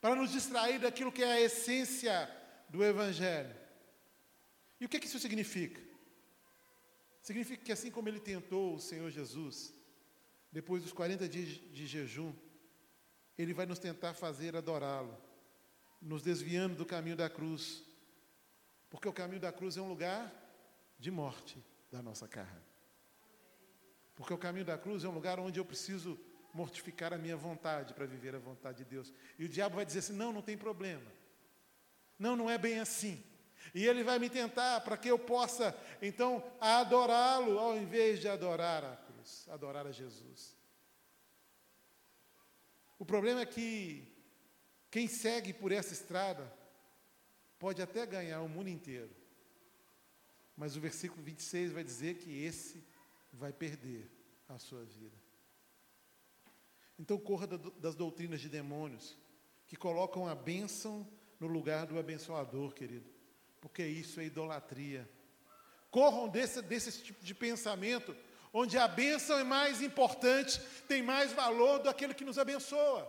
[0.00, 2.28] para nos distrair daquilo que é a essência
[2.68, 3.54] do Evangelho.
[4.80, 5.80] E o que, que isso significa?
[7.20, 9.74] Significa que assim como ele tentou o Senhor Jesus,
[10.52, 12.34] depois dos 40 dias de jejum,
[13.38, 15.16] ele vai nos tentar fazer adorá-lo,
[16.00, 17.82] nos desviando do caminho da cruz,
[18.88, 20.32] porque o caminho da cruz é um lugar
[20.98, 22.60] de morte da nossa carne.
[24.14, 26.18] Porque o caminho da cruz é um lugar onde eu preciso
[26.52, 29.12] mortificar a minha vontade para viver a vontade de Deus.
[29.38, 31.10] E o diabo vai dizer assim: não, não tem problema.
[32.18, 33.22] Não, não é bem assim.
[33.74, 38.84] E ele vai me tentar para que eu possa, então, adorá-lo, ao invés de adorar
[38.84, 38.96] a
[39.48, 40.56] adorar a Jesus.
[42.98, 44.06] O problema é que
[44.90, 46.52] quem segue por essa estrada
[47.58, 49.10] pode até ganhar o mundo inteiro,
[50.56, 52.84] mas o versículo 26 vai dizer que esse
[53.32, 54.10] vai perder
[54.48, 55.16] a sua vida.
[56.98, 59.16] Então corra das doutrinas de demônios,
[59.66, 61.08] que colocam a bênção
[61.38, 63.08] no lugar do abençoador, querido,
[63.60, 65.08] porque isso é idolatria.
[65.90, 68.14] Corram desse, desse tipo de pensamento,
[68.52, 73.08] onde a bênção é mais importante, tem mais valor do aquele que nos abençoa.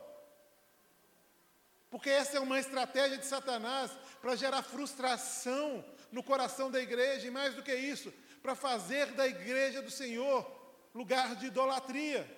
[1.90, 7.32] Porque essa é uma estratégia de Satanás para gerar frustração no coração da igreja, e
[7.32, 10.60] mais do que isso, para fazer da igreja do Senhor
[10.94, 12.30] lugar de idolatria.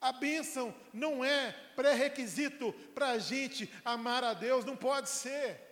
[0.00, 5.71] A bênção não é pré-requisito para a gente amar a Deus, não pode ser.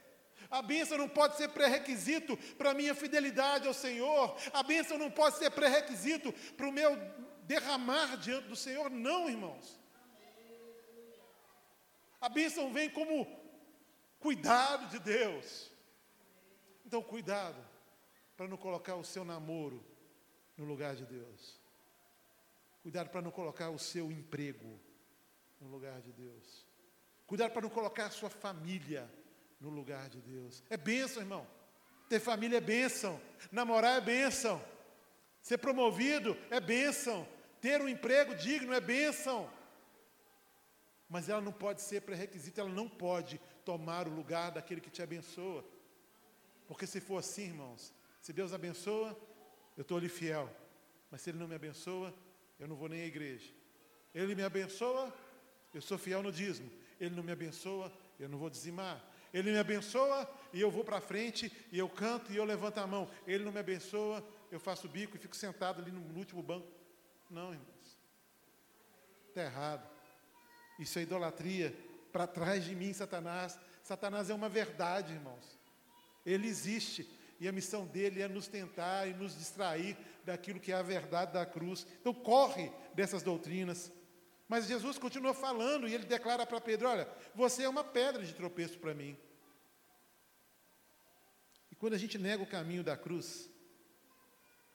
[0.50, 4.36] A bênção não pode ser pré-requisito para a minha fidelidade ao Senhor.
[4.52, 6.96] A bênção não pode ser pré-requisito para o meu
[7.44, 9.78] derramar diante do Senhor, não, irmãos.
[12.20, 13.26] A bênção vem como
[14.18, 15.70] cuidado de Deus.
[16.84, 17.64] Então, cuidado
[18.36, 19.84] para não colocar o seu namoro
[20.56, 21.60] no lugar de Deus.
[22.82, 24.80] Cuidado para não colocar o seu emprego
[25.60, 26.66] no lugar de Deus.
[27.26, 29.08] Cuidado para não colocar a sua família
[29.60, 30.62] no lugar de Deus.
[30.70, 31.46] É bênção, irmão.
[32.08, 33.20] Ter família é bênção.
[33.52, 34.62] Namorar é bênção.
[35.42, 37.26] Ser promovido é bênção.
[37.60, 39.50] Ter um emprego digno é bênção.
[41.08, 45.02] Mas ela não pode ser pré-requisito, ela não pode tomar o lugar daquele que te
[45.02, 45.64] abençoa.
[46.66, 49.18] Porque se for assim, irmãos, se Deus abençoa,
[49.76, 50.48] eu estou ali fiel.
[51.10, 52.14] Mas se Ele não me abençoa,
[52.58, 53.52] eu não vou nem à igreja.
[54.14, 55.12] Ele me abençoa,
[55.74, 56.70] eu sou fiel no dízimo.
[57.00, 59.04] Ele não me abençoa, eu não vou dizimar.
[59.32, 62.86] Ele me abençoa e eu vou para frente e eu canto e eu levanto a
[62.86, 63.08] mão.
[63.26, 66.66] Ele não me abençoa, eu faço o bico e fico sentado ali no, último banco.
[67.30, 67.98] Não, irmãos.
[69.28, 69.88] Está errado.
[70.78, 71.76] Isso é idolatria.
[72.12, 73.58] Para trás de mim, Satanás.
[73.82, 75.58] Satanás é uma verdade, irmãos.
[76.26, 77.08] Ele existe.
[77.38, 81.32] E a missão dele é nos tentar e nos distrair daquilo que é a verdade
[81.32, 81.86] da cruz.
[82.00, 83.92] Então, corre dessas doutrinas.
[84.50, 88.34] Mas Jesus continua falando e ele declara para Pedro: Olha, você é uma pedra de
[88.34, 89.16] tropeço para mim.
[91.70, 93.48] E quando a gente nega o caminho da cruz,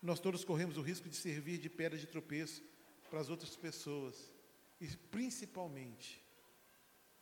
[0.02, 2.64] nós todos corremos o risco de servir de pedra de tropeço
[3.10, 4.32] para as outras pessoas,
[4.80, 6.24] e principalmente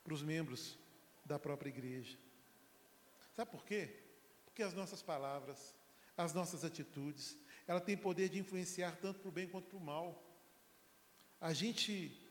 [0.04, 0.78] para os membros
[1.26, 2.20] da própria igreja.
[3.36, 4.00] Sabe por quê?
[4.46, 5.74] Porque as nossas palavras,
[6.16, 7.36] as nossas atitudes,
[7.66, 10.24] ela tem poder de influenciar tanto para o bem quanto para o mal.
[11.42, 12.23] A gente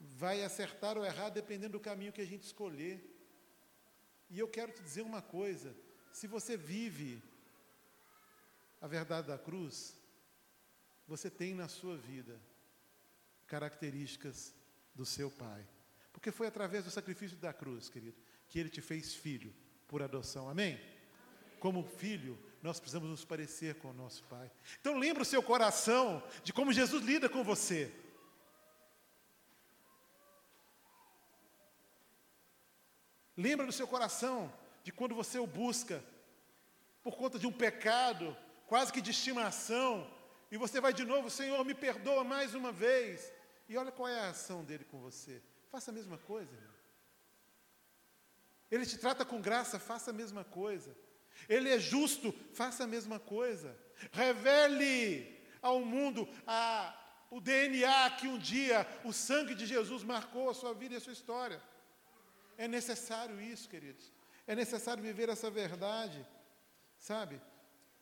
[0.00, 3.04] vai acertar ou errar dependendo do caminho que a gente escolher.
[4.28, 5.76] E eu quero te dizer uma coisa:
[6.10, 7.22] se você vive
[8.80, 9.94] a verdade da cruz,
[11.06, 12.40] você tem na sua vida
[13.46, 14.54] características
[14.94, 15.66] do seu Pai.
[16.12, 18.16] Porque foi através do sacrifício da cruz, querido,
[18.48, 19.54] que ele te fez filho
[19.86, 20.48] por adoção.
[20.48, 20.80] Amém?
[21.60, 24.50] como filho, nós precisamos nos parecer com o nosso Pai.
[24.80, 27.92] Então lembra o seu coração de como Jesus lida com você.
[33.40, 34.52] Lembra no seu coração
[34.84, 36.04] de quando você o busca
[37.02, 38.36] por conta de um pecado,
[38.66, 40.06] quase que de estimação,
[40.50, 43.32] e você vai de novo, Senhor, me perdoa mais uma vez.
[43.66, 45.40] E olha qual é a ação dele com você.
[45.70, 46.74] Faça a mesma coisa, irmão.
[48.70, 50.94] Ele te trata com graça, faça a mesma coisa.
[51.48, 53.74] Ele é justo, faça a mesma coisa.
[54.12, 56.94] Revele ao mundo a,
[57.30, 61.00] o DNA que um dia o sangue de Jesus marcou a sua vida e a
[61.00, 61.62] sua história.
[62.64, 64.12] É necessário isso, queridos.
[64.46, 66.20] É necessário viver essa verdade.
[66.98, 67.40] Sabe?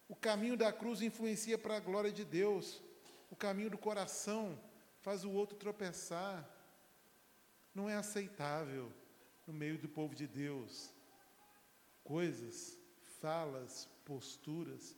[0.08, 2.82] O caminho da cruz influencia para a glória de Deus.
[3.30, 4.58] O caminho do coração
[5.00, 6.36] faz o outro tropeçar.
[7.72, 8.92] Não é aceitável
[9.46, 10.90] no meio do povo de Deus
[12.02, 12.76] coisas
[13.20, 14.96] falas, posturas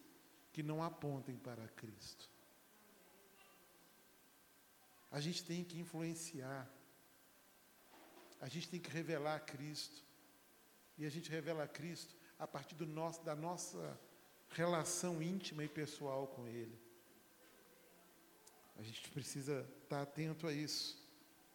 [0.53, 2.31] que não apontem para Cristo.
[5.11, 6.71] A gente tem que influenciar.
[8.41, 10.03] A gente tem que revelar a Cristo.
[10.97, 13.99] E a gente revela a Cristo a partir do nosso, da nossa
[14.51, 16.79] relação íntima e pessoal com Ele.
[18.77, 20.99] A gente precisa estar atento a isso,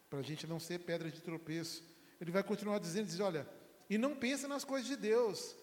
[0.09, 1.83] para a gente não ser pedra de tropeço.
[2.21, 3.49] Ele vai continuar dizendo, diz, olha,
[3.89, 5.55] e não pensa nas coisas de Deus,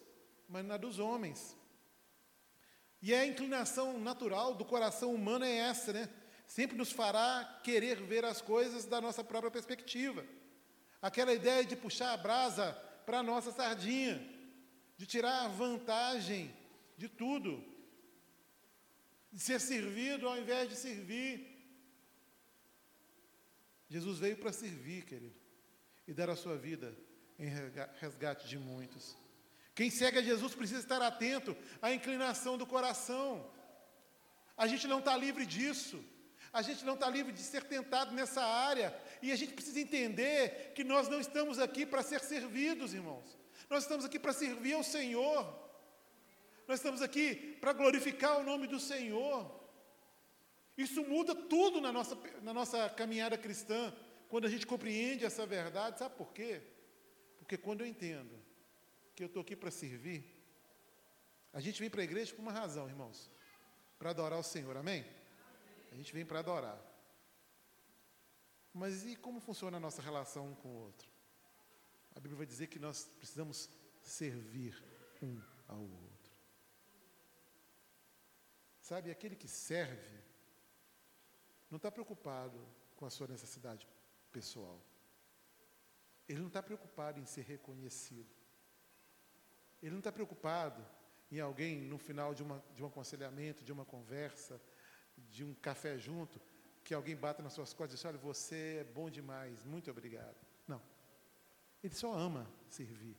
[0.48, 1.56] mas na dos homens.
[3.00, 6.08] E a inclinação natural do coração humano é essa, né?
[6.46, 10.24] Sempre nos fará querer ver as coisas da nossa própria perspectiva.
[11.02, 12.72] Aquela ideia de puxar a brasa
[13.04, 14.24] para a nossa sardinha,
[14.96, 16.54] de tirar vantagem
[16.96, 17.62] de tudo,
[19.32, 21.34] de ser servido ao invés de servir.
[23.88, 25.34] Jesus veio para servir, querido,
[26.06, 26.96] e dar a sua vida
[27.38, 27.48] em
[28.00, 29.16] resgate de muitos.
[29.74, 33.50] Quem segue a Jesus precisa estar atento à inclinação do coração.
[34.56, 36.02] A gente não está livre disso.
[36.52, 38.94] A gente não está livre de ser tentado nessa área.
[39.22, 43.38] E a gente precisa entender que nós não estamos aqui para ser servidos, irmãos.
[43.70, 45.42] Nós estamos aqui para servir ao Senhor.
[46.68, 49.60] Nós estamos aqui para glorificar o nome do Senhor.
[50.76, 53.92] Isso muda tudo na nossa, na nossa caminhada cristã,
[54.28, 55.98] quando a gente compreende essa verdade.
[55.98, 56.60] Sabe por quê?
[57.38, 58.42] Porque quando eu entendo
[59.14, 60.24] que eu estou aqui para servir.
[61.52, 63.30] A gente vem para a igreja por uma razão, irmãos.
[63.98, 65.04] Para adorar o Senhor, amém?
[65.92, 66.80] A gente vem para adorar.
[68.72, 71.08] Mas e como funciona a nossa relação um com o outro?
[72.14, 73.68] A Bíblia vai dizer que nós precisamos
[74.00, 74.82] servir
[75.22, 76.32] um ao outro.
[78.80, 80.18] Sabe, aquele que serve
[81.70, 82.58] não está preocupado
[82.96, 83.86] com a sua necessidade
[84.32, 84.80] pessoal.
[86.26, 88.34] Ele não está preocupado em ser reconhecido.
[89.82, 90.84] Ele não está preocupado
[91.30, 94.60] em alguém, no final de, uma, de um aconselhamento, de uma conversa,
[95.30, 96.40] de um café junto,
[96.84, 100.36] que alguém bata nas suas costas e diz: Olha, você é bom demais, muito obrigado.
[100.66, 100.82] Não.
[101.82, 103.16] Ele só ama servir,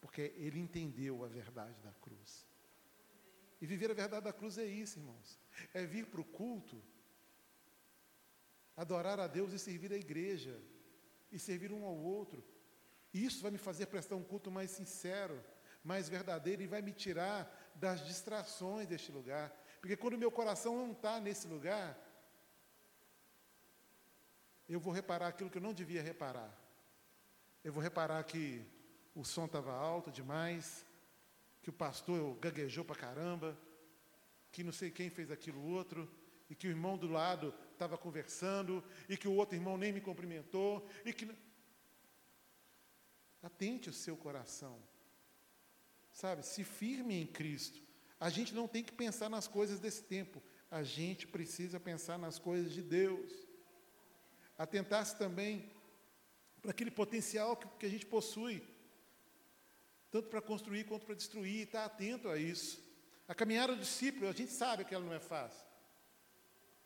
[0.00, 2.46] porque ele entendeu a verdade da cruz.
[3.60, 5.38] E viver a verdade da cruz é isso, irmãos.
[5.72, 6.82] É vir para o culto,
[8.76, 10.60] adorar a Deus e servir a igreja,
[11.32, 12.44] e servir um ao outro.
[13.12, 15.42] Isso vai me fazer prestar um culto mais sincero,
[15.82, 19.54] mais verdadeiro, e vai me tirar das distrações deste lugar.
[19.80, 21.96] Porque quando meu coração não está nesse lugar,
[24.68, 26.52] eu vou reparar aquilo que eu não devia reparar.
[27.62, 28.64] Eu vou reparar que
[29.14, 30.84] o som estava alto demais,
[31.62, 33.58] que o pastor gaguejou para caramba,
[34.52, 36.08] que não sei quem fez aquilo outro,
[36.48, 40.00] e que o irmão do lado estava conversando, e que o outro irmão nem me
[40.00, 41.34] cumprimentou, e que.
[43.42, 44.82] Atente o seu coração.
[46.10, 47.85] Sabe, se firme em Cristo.
[48.18, 52.38] A gente não tem que pensar nas coisas desse tempo, a gente precisa pensar nas
[52.38, 53.30] coisas de Deus.
[54.58, 55.70] Atentar-se também
[56.62, 58.62] para aquele potencial que, que a gente possui,
[60.10, 62.82] tanto para construir quanto para destruir, estar atento a isso.
[63.28, 65.66] A caminhada do discípulo, a gente sabe que ela não é fácil.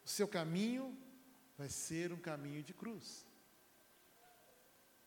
[0.05, 0.97] O seu caminho
[1.57, 3.25] vai ser um caminho de cruz.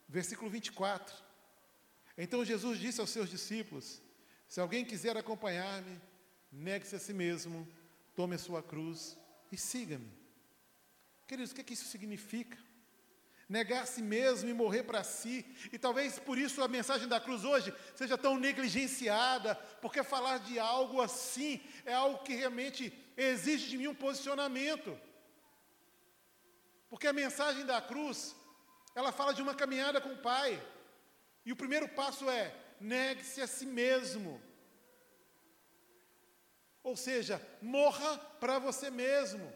[0.07, 1.15] Versículo 24.
[2.17, 4.01] Então Jesus disse aos seus discípulos:
[4.47, 5.99] Se alguém quiser acompanhar-me,
[6.54, 7.68] negue-se a si mesmo,
[8.16, 9.18] tome a sua cruz
[9.51, 10.12] e siga-me.
[11.28, 12.58] Queridos, o que, é que isso significa?
[13.49, 17.20] Negar a si mesmo e morrer para si, e talvez por isso a mensagem da
[17.20, 23.70] cruz hoje seja tão negligenciada, porque falar de algo assim é algo que realmente exige
[23.70, 24.97] de mim um posicionamento.
[26.89, 28.36] Porque a mensagem da cruz,
[28.95, 30.62] ela fala de uma caminhada com o Pai,
[31.45, 34.41] e o primeiro passo é: negue-se a si mesmo.
[36.84, 39.51] Ou seja, morra para você mesmo.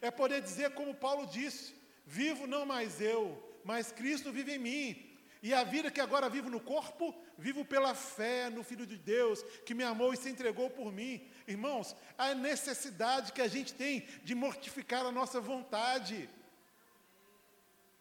[0.00, 1.74] É poder dizer, como Paulo disse:
[2.04, 5.10] Vivo não mais eu, mas Cristo vive em mim.
[5.42, 9.42] E a vida que agora vivo no corpo, vivo pela fé no Filho de Deus,
[9.66, 11.26] que me amou e se entregou por mim.
[11.46, 16.30] Irmãos, a necessidade que a gente tem de mortificar a nossa vontade.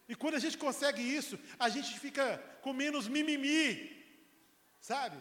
[0.08, 4.06] E quando a gente consegue isso, a gente fica com menos mimimi,
[4.80, 5.18] sabe?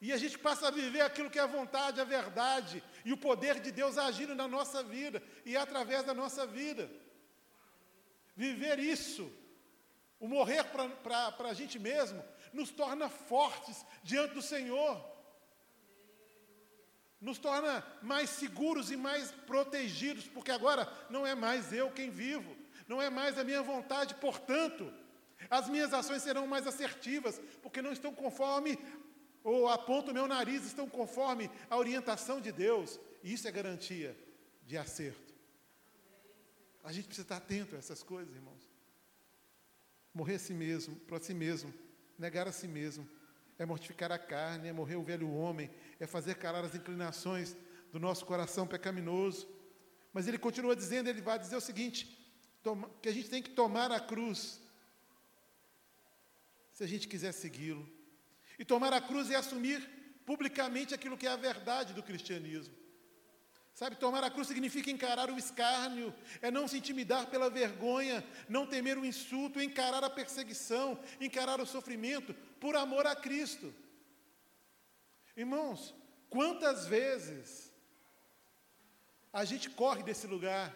[0.00, 3.16] E a gente passa a viver aquilo que é a vontade, a verdade, e o
[3.16, 6.90] poder de Deus agindo na nossa vida e através da nossa vida.
[8.36, 9.32] Viver isso,
[10.20, 12.22] o morrer para a gente mesmo,
[12.52, 15.02] nos torna fortes diante do Senhor,
[17.18, 22.54] nos torna mais seguros e mais protegidos, porque agora não é mais eu quem vivo,
[22.86, 24.92] não é mais a minha vontade, portanto,
[25.50, 28.78] as minhas ações serão mais assertivas, porque não estão conforme,
[29.46, 34.18] ou aponto meu nariz, estão conforme a orientação de Deus, isso é garantia
[34.66, 35.32] de acerto.
[36.82, 38.68] A gente precisa estar atento a essas coisas, irmãos.
[40.12, 41.72] Morrer a si mesmo, para si mesmo,
[42.18, 43.08] negar a si mesmo,
[43.56, 45.70] é mortificar a carne, é morrer o velho homem,
[46.00, 47.54] é fazer calar as inclinações
[47.92, 49.48] do nosso coração pecaminoso.
[50.12, 52.18] Mas ele continua dizendo, ele vai dizer o seguinte:
[53.00, 54.60] que a gente tem que tomar a cruz,
[56.72, 57.95] se a gente quiser segui-lo.
[58.58, 59.80] E tomar a cruz é assumir
[60.24, 62.74] publicamente aquilo que é a verdade do cristianismo.
[63.74, 68.66] Sabe, tomar a cruz significa encarar o escárnio, é não se intimidar pela vergonha, não
[68.66, 73.74] temer o insulto, encarar a perseguição, encarar o sofrimento por amor a Cristo.
[75.36, 75.94] Irmãos,
[76.30, 77.70] quantas vezes
[79.30, 80.74] a gente corre desse lugar,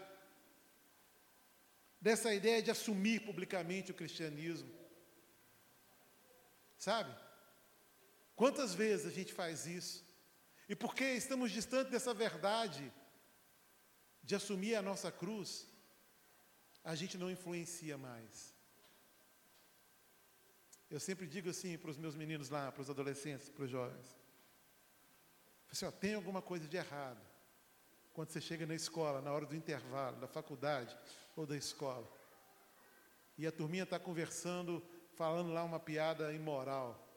[1.98, 4.70] dessa ideia de assumir publicamente o cristianismo?
[6.76, 7.29] Sabe?
[8.40, 10.02] Quantas vezes a gente faz isso?
[10.66, 12.90] E porque estamos distantes dessa verdade,
[14.22, 15.68] de assumir a nossa cruz,
[16.82, 18.54] a gente não influencia mais.
[20.88, 24.06] Eu sempre digo assim para os meus meninos lá, para os adolescentes, para os jovens.
[25.70, 27.20] Assim, ó, tem alguma coisa de errado
[28.14, 30.96] quando você chega na escola, na hora do intervalo, da faculdade
[31.36, 32.10] ou da escola.
[33.36, 34.82] E a turminha está conversando,
[35.14, 37.09] falando lá uma piada imoral.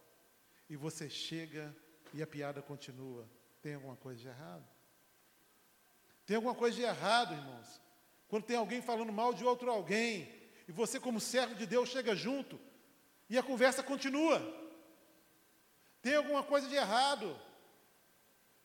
[0.73, 1.71] E você chega
[2.15, 3.29] e a piada continua.
[3.61, 4.67] Tem alguma coisa de errado?
[6.25, 7.79] Tem alguma coisa de errado, irmãos.
[8.27, 10.27] Quando tem alguém falando mal de outro alguém,
[10.67, 12.59] e você, como servo de Deus, chega junto,
[13.29, 14.41] e a conversa continua.
[16.01, 17.39] Tem alguma coisa de errado.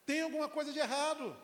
[0.07, 1.37] Tem alguma coisa de errado.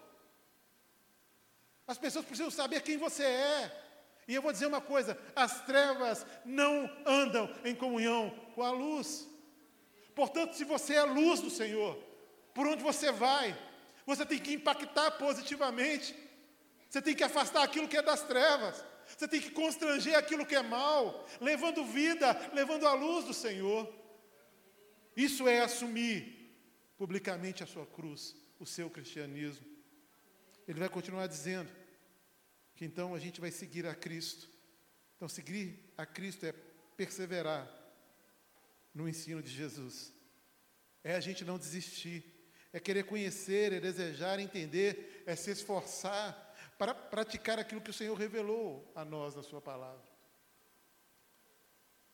[1.86, 3.84] As pessoas precisam saber quem você é.
[4.26, 9.33] E eu vou dizer uma coisa: as trevas não andam em comunhão com a luz.
[10.14, 11.96] Portanto, se você é a luz do Senhor,
[12.54, 13.58] por onde você vai,
[14.06, 16.14] você tem que impactar positivamente.
[16.88, 18.84] Você tem que afastar aquilo que é das trevas.
[19.06, 23.92] Você tem que constranger aquilo que é mal, levando vida, levando a luz do Senhor.
[25.16, 26.56] Isso é assumir
[26.96, 29.66] publicamente a sua cruz, o seu cristianismo.
[30.66, 31.70] Ele vai continuar dizendo
[32.74, 34.48] que então a gente vai seguir a Cristo.
[35.16, 36.52] Então, seguir a Cristo é
[36.96, 37.68] perseverar
[38.94, 40.12] no ensino de Jesus.
[41.02, 42.24] É a gente não desistir,
[42.72, 46.40] é querer conhecer, é desejar entender, é se esforçar
[46.78, 50.02] para praticar aquilo que o Senhor revelou a nós na Sua palavra.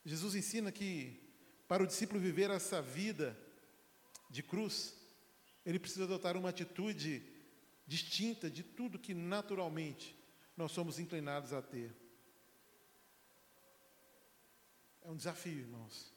[0.03, 1.21] Jesus ensina que
[1.67, 3.37] para o discípulo viver essa vida
[4.29, 4.95] de cruz,
[5.65, 7.23] ele precisa adotar uma atitude
[7.85, 10.17] distinta de tudo que naturalmente
[10.57, 11.95] nós somos inclinados a ter.
[15.01, 16.10] É um desafio, irmãos.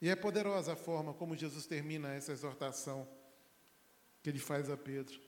[0.00, 3.08] E é poderosa a forma como Jesus termina essa exortação
[4.22, 5.20] que ele faz a Pedro.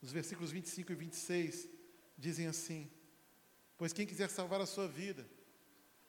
[0.00, 1.68] Os versículos 25 e 26
[2.18, 2.90] dizem assim:
[3.78, 5.26] Pois quem quiser salvar a sua vida,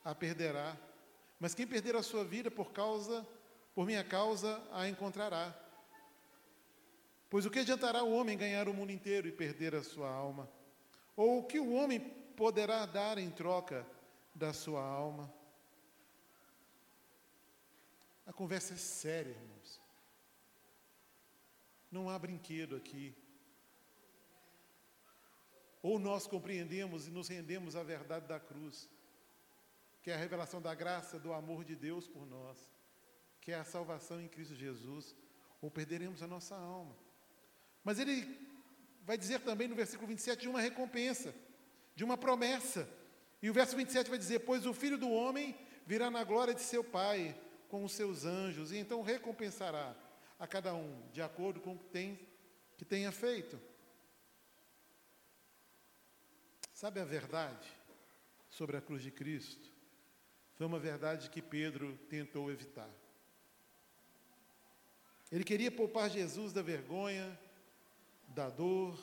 [0.03, 0.77] a perderá.
[1.39, 3.27] Mas quem perder a sua vida por causa,
[3.75, 5.53] por minha causa, a encontrará.
[7.29, 10.49] Pois o que adiantará o homem ganhar o mundo inteiro e perder a sua alma?
[11.15, 11.99] Ou o que o homem
[12.35, 13.85] poderá dar em troca
[14.33, 15.31] da sua alma?
[18.25, 19.81] A conversa é séria, irmãos.
[21.91, 23.15] Não há brinquedo aqui.
[25.81, 28.89] Ou nós compreendemos e nos rendemos à verdade da cruz,
[30.01, 32.57] que é a revelação da graça, do amor de Deus por nós,
[33.41, 35.13] que é a salvação em Cristo Jesus,
[35.61, 36.95] ou perderemos a nossa alma.
[37.83, 38.39] Mas ele
[39.03, 41.35] vai dizer também no versículo 27 de uma recompensa,
[41.93, 42.89] de uma promessa.
[43.41, 45.53] E o verso 27 vai dizer: Pois o filho do homem
[45.85, 47.37] virá na glória de seu Pai
[47.73, 49.95] com os seus anjos, e então recompensará
[50.37, 52.19] a cada um de acordo com o que, tem,
[52.77, 53.59] que tenha feito.
[56.71, 57.67] Sabe a verdade
[58.47, 59.73] sobre a cruz de Cristo?
[60.53, 62.91] Foi uma verdade que Pedro tentou evitar.
[65.31, 67.39] Ele queria poupar Jesus da vergonha,
[68.27, 68.95] da dor,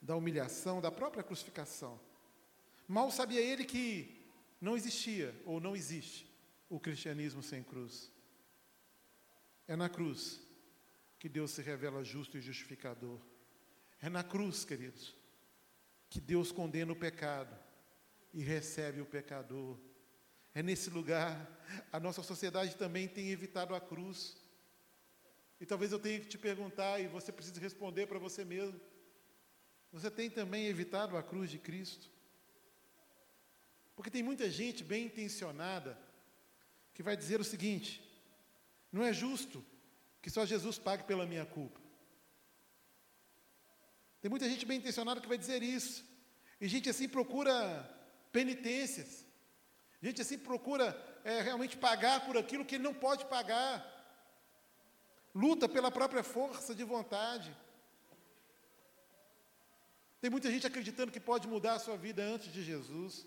[0.00, 2.00] da humilhação, da própria crucificação.
[2.88, 4.24] Mal sabia ele que
[4.62, 6.31] não existia ou não existe
[6.72, 8.10] o cristianismo sem cruz.
[9.68, 10.40] É na cruz
[11.18, 13.20] que Deus se revela justo e justificador.
[14.00, 15.14] É na cruz, queridos,
[16.08, 17.54] que Deus condena o pecado
[18.32, 19.78] e recebe o pecador.
[20.54, 21.36] É nesse lugar,
[21.92, 24.38] a nossa sociedade também tem evitado a cruz.
[25.60, 28.80] E talvez eu tenha que te perguntar, e você precisa responder para você mesmo:
[29.92, 32.10] você tem também evitado a cruz de Cristo?
[33.94, 36.11] Porque tem muita gente bem intencionada
[36.94, 38.02] que vai dizer o seguinte:
[38.90, 39.64] não é justo
[40.20, 41.80] que só Jesus pague pela minha culpa.
[44.20, 46.04] Tem muita gente bem intencionada que vai dizer isso.
[46.60, 47.54] E gente assim procura
[48.30, 49.26] penitências.
[50.00, 53.84] Gente assim procura é, realmente pagar por aquilo que ele não pode pagar.
[55.34, 57.56] Luta pela própria força de vontade.
[60.20, 63.26] Tem muita gente acreditando que pode mudar a sua vida antes de Jesus,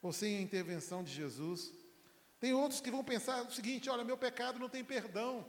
[0.00, 1.72] ou sem a intervenção de Jesus.
[2.40, 5.46] Tem outros que vão pensar o seguinte: olha, meu pecado não tem perdão.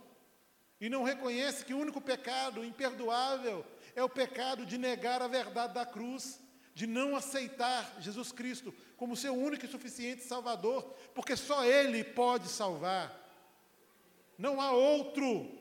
[0.79, 3.65] E não reconhece que o único pecado imperdoável
[3.95, 6.39] é o pecado de negar a verdade da cruz,
[6.73, 10.83] de não aceitar Jesus Cristo como seu único e suficiente Salvador,
[11.15, 13.17] porque só Ele pode salvar.
[14.37, 15.59] Não há outro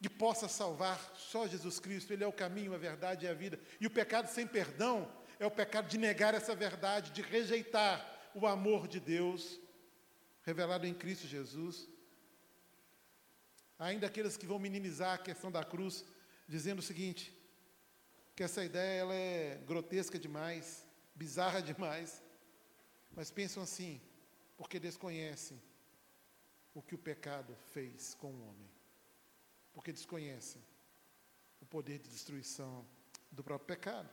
[0.00, 2.12] que possa salvar, só Jesus Cristo.
[2.12, 3.60] Ele é o caminho, a verdade e a vida.
[3.80, 8.46] E o pecado sem perdão é o pecado de negar essa verdade, de rejeitar o
[8.46, 9.58] amor de Deus
[10.50, 11.88] revelado em Cristo Jesus.
[13.78, 16.04] Ainda aqueles que vão minimizar a questão da cruz,
[16.48, 17.24] dizendo o seguinte:
[18.34, 20.84] que essa ideia ela é grotesca demais,
[21.14, 22.22] bizarra demais,
[23.12, 24.00] mas pensam assim,
[24.56, 25.60] porque desconhecem
[26.74, 28.70] o que o pecado fez com o homem,
[29.72, 30.62] porque desconhecem
[31.60, 32.84] o poder de destruição
[33.30, 34.10] do próprio pecado.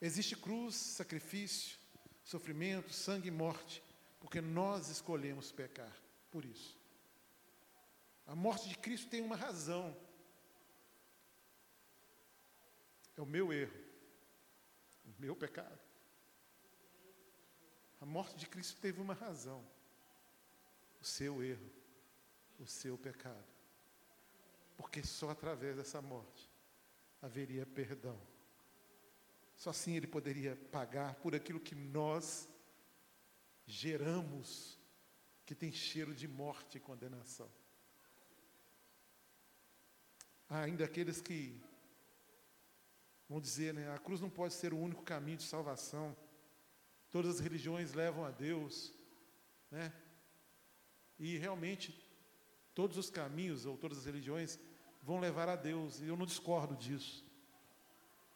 [0.00, 1.78] Existe cruz, sacrifício,
[2.22, 3.82] sofrimento, sangue e morte,
[4.26, 5.96] porque nós escolhemos pecar
[6.32, 6.76] por isso.
[8.26, 9.96] A morte de Cristo tem uma razão.
[13.16, 13.80] é o meu erro,
[15.04, 15.78] o meu pecado.
[18.00, 19.64] A morte de Cristo teve uma razão:
[21.00, 21.70] o seu erro,
[22.58, 23.46] o seu pecado.
[24.76, 26.50] Porque só através dessa morte
[27.22, 28.20] haveria perdão.
[29.56, 32.48] Só assim ele poderia pagar por aquilo que nós
[33.66, 34.78] geramos,
[35.44, 37.50] que tem cheiro de morte e condenação.
[40.48, 41.60] Há ainda aqueles que
[43.28, 46.16] vão dizer, né, a cruz não pode ser o único caminho de salvação.
[47.10, 48.92] Todas as religiões levam a Deus,
[49.70, 49.92] né?
[51.18, 52.04] E realmente
[52.74, 54.58] todos os caminhos ou todas as religiões
[55.02, 57.24] vão levar a Deus, e eu não discordo disso.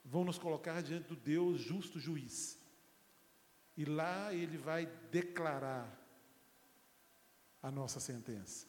[0.05, 2.60] Vão nos colocar diante do Deus justo juiz.
[3.81, 5.91] E lá ele vai declarar
[7.63, 8.67] a nossa sentença.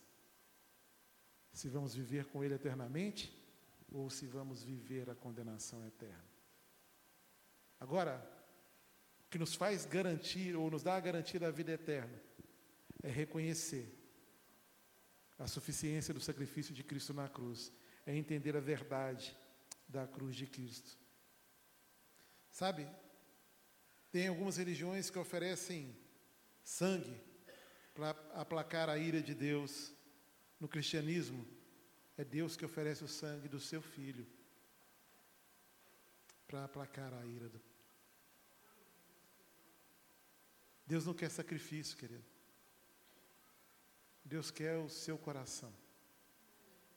[1.52, 3.30] Se vamos viver com ele eternamente
[3.92, 6.24] ou se vamos viver a condenação eterna.
[7.78, 8.26] Agora,
[9.30, 12.18] que nos faz garantir ou nos dá a garantia da vida eterna
[13.04, 13.94] é reconhecer
[15.38, 17.70] a suficiência do sacrifício de Cristo na cruz,
[18.06, 19.38] é entender a verdade
[19.90, 20.98] da cruz de Cristo.
[22.50, 22.88] Sabe,
[24.12, 25.96] tem algumas religiões que oferecem
[26.64, 27.20] sangue
[27.94, 29.94] para aplacar a ira de Deus.
[30.60, 31.48] No cristianismo,
[32.18, 34.28] é Deus que oferece o sangue do seu filho
[36.46, 37.60] para aplacar a ira do
[40.92, 42.26] Deus não quer sacrifício, querido.
[44.26, 45.74] Deus quer o seu coração.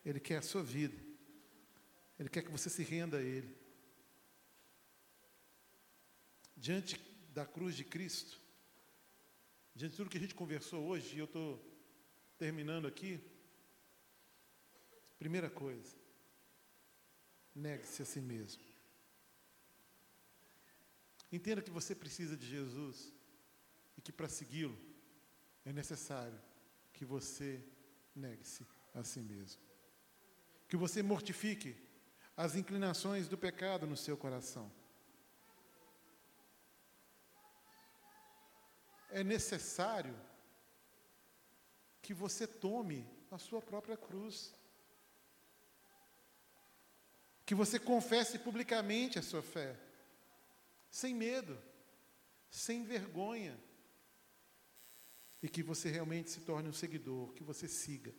[0.04, 1.00] Ele quer a sua vida.
[2.18, 3.56] Ele quer que você se renda a Ele.
[6.56, 6.98] Diante
[7.32, 8.40] da cruz de Cristo,
[9.74, 11.60] diante de tudo que a gente conversou hoje, e eu estou
[12.38, 13.20] terminando aqui.
[15.18, 15.96] Primeira coisa,
[17.54, 18.62] negue-se a si mesmo.
[21.32, 23.12] Entenda que você precisa de Jesus
[23.96, 24.78] e que para segui-lo
[25.64, 26.40] é necessário
[26.92, 27.64] que você
[28.14, 29.60] negue-se a si mesmo.
[30.68, 31.76] Que você mortifique
[32.36, 34.70] as inclinações do pecado no seu coração.
[39.18, 40.14] É necessário
[42.02, 44.52] que você tome a sua própria cruz.
[47.46, 49.78] Que você confesse publicamente a sua fé,
[50.90, 51.56] sem medo,
[52.50, 53.56] sem vergonha
[55.40, 58.12] e que você realmente se torne um seguidor, que você siga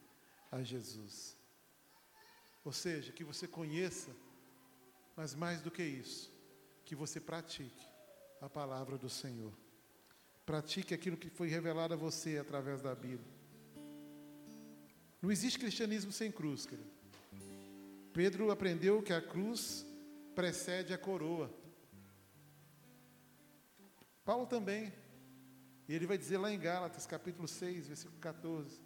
[0.50, 1.36] a Jesus.
[2.64, 4.16] Ou seja, que você conheça,
[5.18, 6.32] mas mais do que isso,
[6.86, 7.86] que você pratique
[8.40, 9.65] a palavra do Senhor.
[10.46, 13.34] Pratique aquilo que foi revelado a você através da Bíblia.
[15.22, 16.88] Não existe cristianismo sem cruz, querido.
[18.14, 19.86] Pedro aprendeu que a cruz
[20.36, 21.52] precede a coroa.
[24.24, 24.94] Paulo também.
[25.88, 28.80] E ele vai dizer lá em Gálatas, capítulo 6, versículo 14: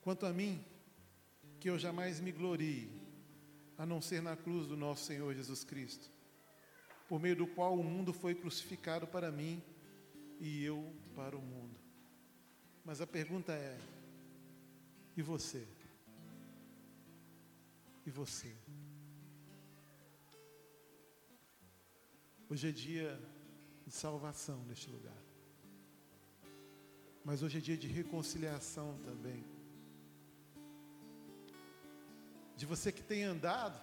[0.00, 0.64] Quanto a mim,
[1.60, 2.90] que eu jamais me glorie,
[3.78, 6.10] a não ser na cruz do nosso Senhor Jesus Cristo,
[7.08, 9.62] por meio do qual o mundo foi crucificado para mim
[10.44, 11.80] e eu para o mundo.
[12.84, 13.80] Mas a pergunta é:
[15.16, 15.66] e você?
[18.04, 18.54] E você?
[22.50, 23.18] Hoje é dia
[23.86, 25.16] de salvação neste lugar.
[27.24, 29.42] Mas hoje é dia de reconciliação também.
[32.54, 33.80] De você que tem andado,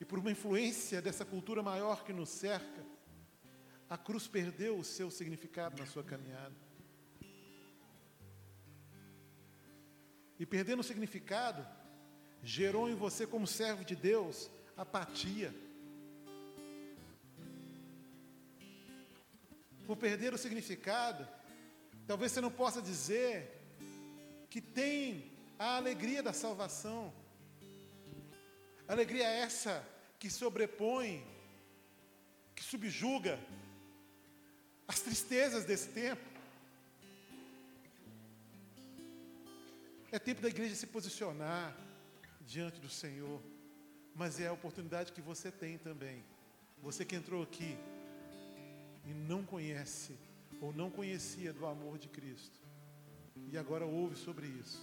[0.00, 2.84] e por uma influência dessa cultura maior que nos cerca,
[3.88, 6.54] a cruz perdeu o seu significado na sua caminhada.
[10.38, 11.66] E perdendo o significado,
[12.42, 15.52] gerou em você, como servo de Deus, apatia.
[19.86, 21.26] Por perder o significado,
[22.08, 23.32] Talvez você não possa dizer
[24.48, 27.12] que tem a alegria da salvação.
[28.88, 29.86] Alegria essa
[30.18, 31.22] que sobrepõe,
[32.56, 33.38] que subjuga
[34.88, 36.22] as tristezas desse tempo.
[40.10, 41.76] É tempo da igreja se posicionar
[42.46, 43.42] diante do Senhor,
[44.14, 46.24] mas é a oportunidade que você tem também.
[46.82, 47.76] Você que entrou aqui
[49.04, 50.16] e não conhece
[50.62, 52.58] ou não conhecia do amor de Cristo
[53.52, 54.82] e agora ouve sobre isso,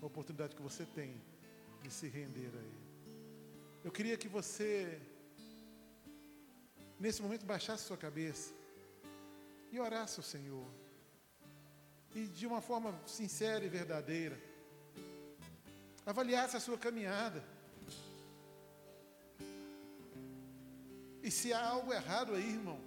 [0.00, 1.20] a oportunidade que você tem
[1.82, 2.88] de se render a Ele.
[3.84, 5.00] Eu queria que você,
[6.98, 8.57] nesse momento, baixasse sua cabeça
[9.70, 10.66] e orasse ao Senhor,
[12.14, 14.40] e de uma forma sincera e verdadeira,
[16.04, 17.44] avaliasse a sua caminhada.
[21.22, 22.80] E se há algo errado aí, irmão,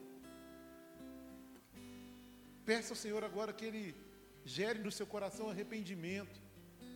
[2.66, 3.96] peça ao Senhor agora que Ele
[4.44, 6.42] gere no seu coração arrependimento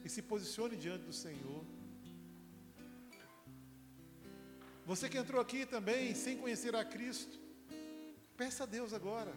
[0.04, 1.64] e se posicione diante do Senhor.
[4.86, 7.40] Você que entrou aqui também sem conhecer a Cristo,
[8.38, 9.34] peça a Deus agora.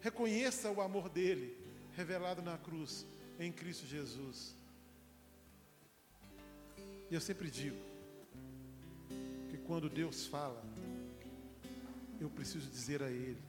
[0.00, 1.56] Reconheça o amor dele
[1.96, 3.04] revelado na cruz
[3.38, 4.54] em Cristo Jesus.
[7.10, 7.76] E eu sempre digo
[9.50, 10.62] que quando Deus fala,
[12.20, 13.42] eu preciso dizer a Ele,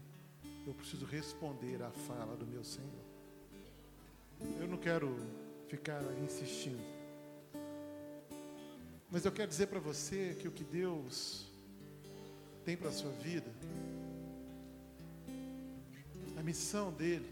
[0.66, 2.90] eu preciso responder à fala do meu Senhor.
[4.60, 5.16] Eu não quero
[5.70, 6.82] ficar insistindo.
[9.10, 11.46] Mas eu quero dizer para você que o que Deus
[12.64, 13.52] tem para a sua vida,
[16.42, 17.30] a missão dele,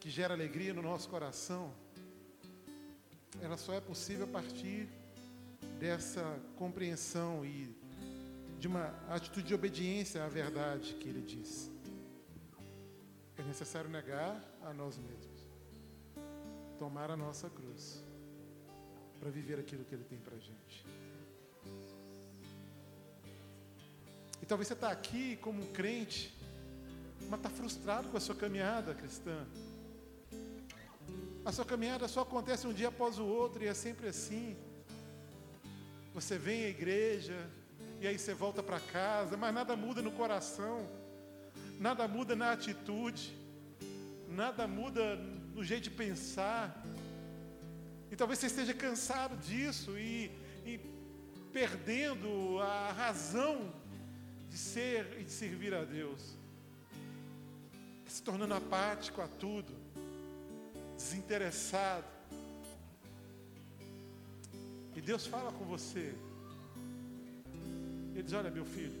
[0.00, 1.74] que gera alegria no nosso coração,
[3.42, 4.88] ela só é possível a partir
[5.78, 7.76] dessa compreensão e
[8.58, 11.70] de uma atitude de obediência à verdade que ele diz.
[13.36, 15.46] É necessário negar a nós mesmos,
[16.78, 18.02] tomar a nossa cruz,
[19.18, 20.86] para viver aquilo que ele tem para a gente.
[24.40, 26.39] E talvez você está aqui como um crente,
[27.28, 29.46] mas está frustrado com a sua caminhada cristã.
[31.44, 34.56] A sua caminhada só acontece um dia após o outro e é sempre assim.
[36.14, 37.50] Você vem à igreja
[38.00, 40.88] e aí você volta para casa, mas nada muda no coração,
[41.78, 43.36] nada muda na atitude,
[44.28, 45.16] nada muda
[45.54, 46.84] no jeito de pensar.
[48.10, 50.30] E talvez você esteja cansado disso e,
[50.64, 50.80] e
[51.52, 53.72] perdendo a razão
[54.48, 56.36] de ser e de servir a Deus,
[58.10, 59.72] se tornando apático a tudo
[60.96, 62.06] desinteressado.
[64.96, 66.12] E Deus fala com você.
[68.12, 69.00] Ele diz: Olha, meu filho,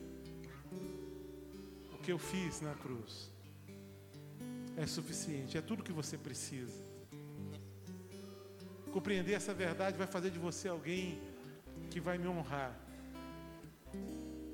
[1.92, 3.30] o que eu fiz na cruz
[4.76, 6.80] é suficiente, é tudo que você precisa.
[8.92, 11.20] Compreender essa verdade vai fazer de você alguém
[11.90, 12.78] que vai me honrar,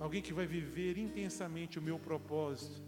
[0.01, 2.86] alguém que vai viver intensamente o meu propósito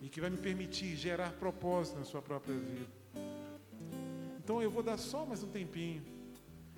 [0.00, 2.86] e que vai me permitir gerar propósito na sua própria vida.
[4.38, 6.02] Então eu vou dar só mais um tempinho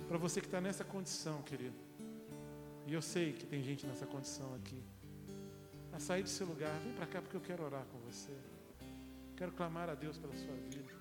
[0.08, 1.76] para você que está nessa condição, querido.
[2.86, 4.82] E eu sei que tem gente nessa condição aqui.
[5.92, 8.32] A sair do seu lugar, vem para cá porque eu quero orar com você.
[9.36, 10.92] Quero clamar a Deus pela sua vida.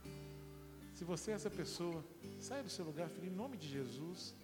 [0.93, 2.03] Se você é essa pessoa,
[2.39, 4.36] sai do seu lugar, filho, em nome de Jesus.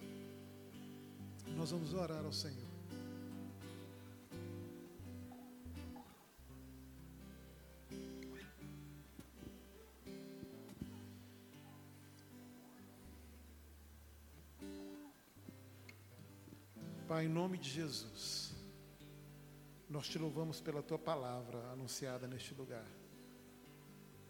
[1.56, 2.67] Nós vamos orar ao Senhor.
[17.08, 18.52] Pai, em nome de Jesus,
[19.88, 22.84] nós te louvamos pela tua palavra anunciada neste lugar.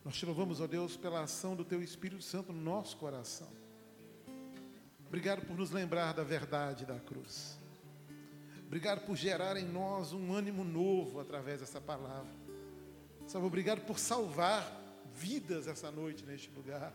[0.05, 3.49] Nós te louvamos, ó Deus, pela ação do teu Espírito Santo no nosso coração.
[5.09, 7.59] Obrigado por nos lembrar da verdade da cruz.
[8.65, 12.33] Obrigado por gerar em nós um ânimo novo através dessa palavra.
[13.27, 14.81] Salve, obrigado por salvar
[15.13, 16.95] vidas essa noite neste lugar.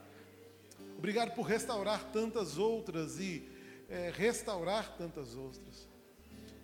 [0.97, 3.51] Obrigado por restaurar tantas outras e
[3.93, 5.87] é, restaurar tantas outras.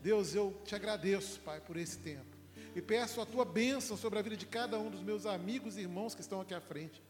[0.02, 2.36] Deus, eu te agradeço, Pai, por esse tempo.
[2.76, 5.82] E peço a tua bênção sobre a vida de cada um dos meus amigos e
[5.82, 7.04] irmãos que estão aqui à frente.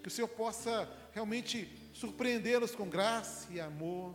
[0.00, 4.14] Que o Senhor possa realmente surpreendê-los com graça e amor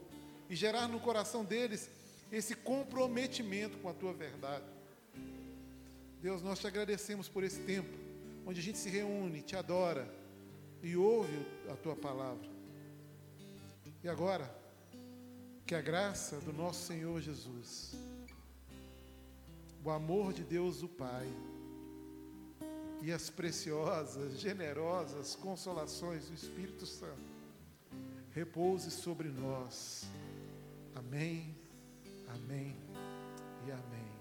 [0.50, 1.90] e gerar no coração deles
[2.32, 4.66] esse comprometimento com a tua verdade.
[6.22, 7.98] Deus, nós te agradecemos por esse tempo,
[8.46, 10.08] onde a gente se reúne, te adora
[10.82, 12.48] e ouve a tua palavra.
[14.02, 14.63] E agora,
[15.66, 17.96] que a graça do nosso Senhor Jesus,
[19.84, 21.28] o amor de Deus o Pai
[23.02, 27.34] e as preciosas, generosas consolações do Espírito Santo
[28.32, 30.06] repouse sobre nós.
[30.96, 31.56] Amém,
[32.28, 32.76] amém
[33.68, 34.12] e amém.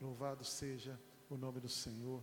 [0.00, 2.22] Louvado seja o nome do Senhor.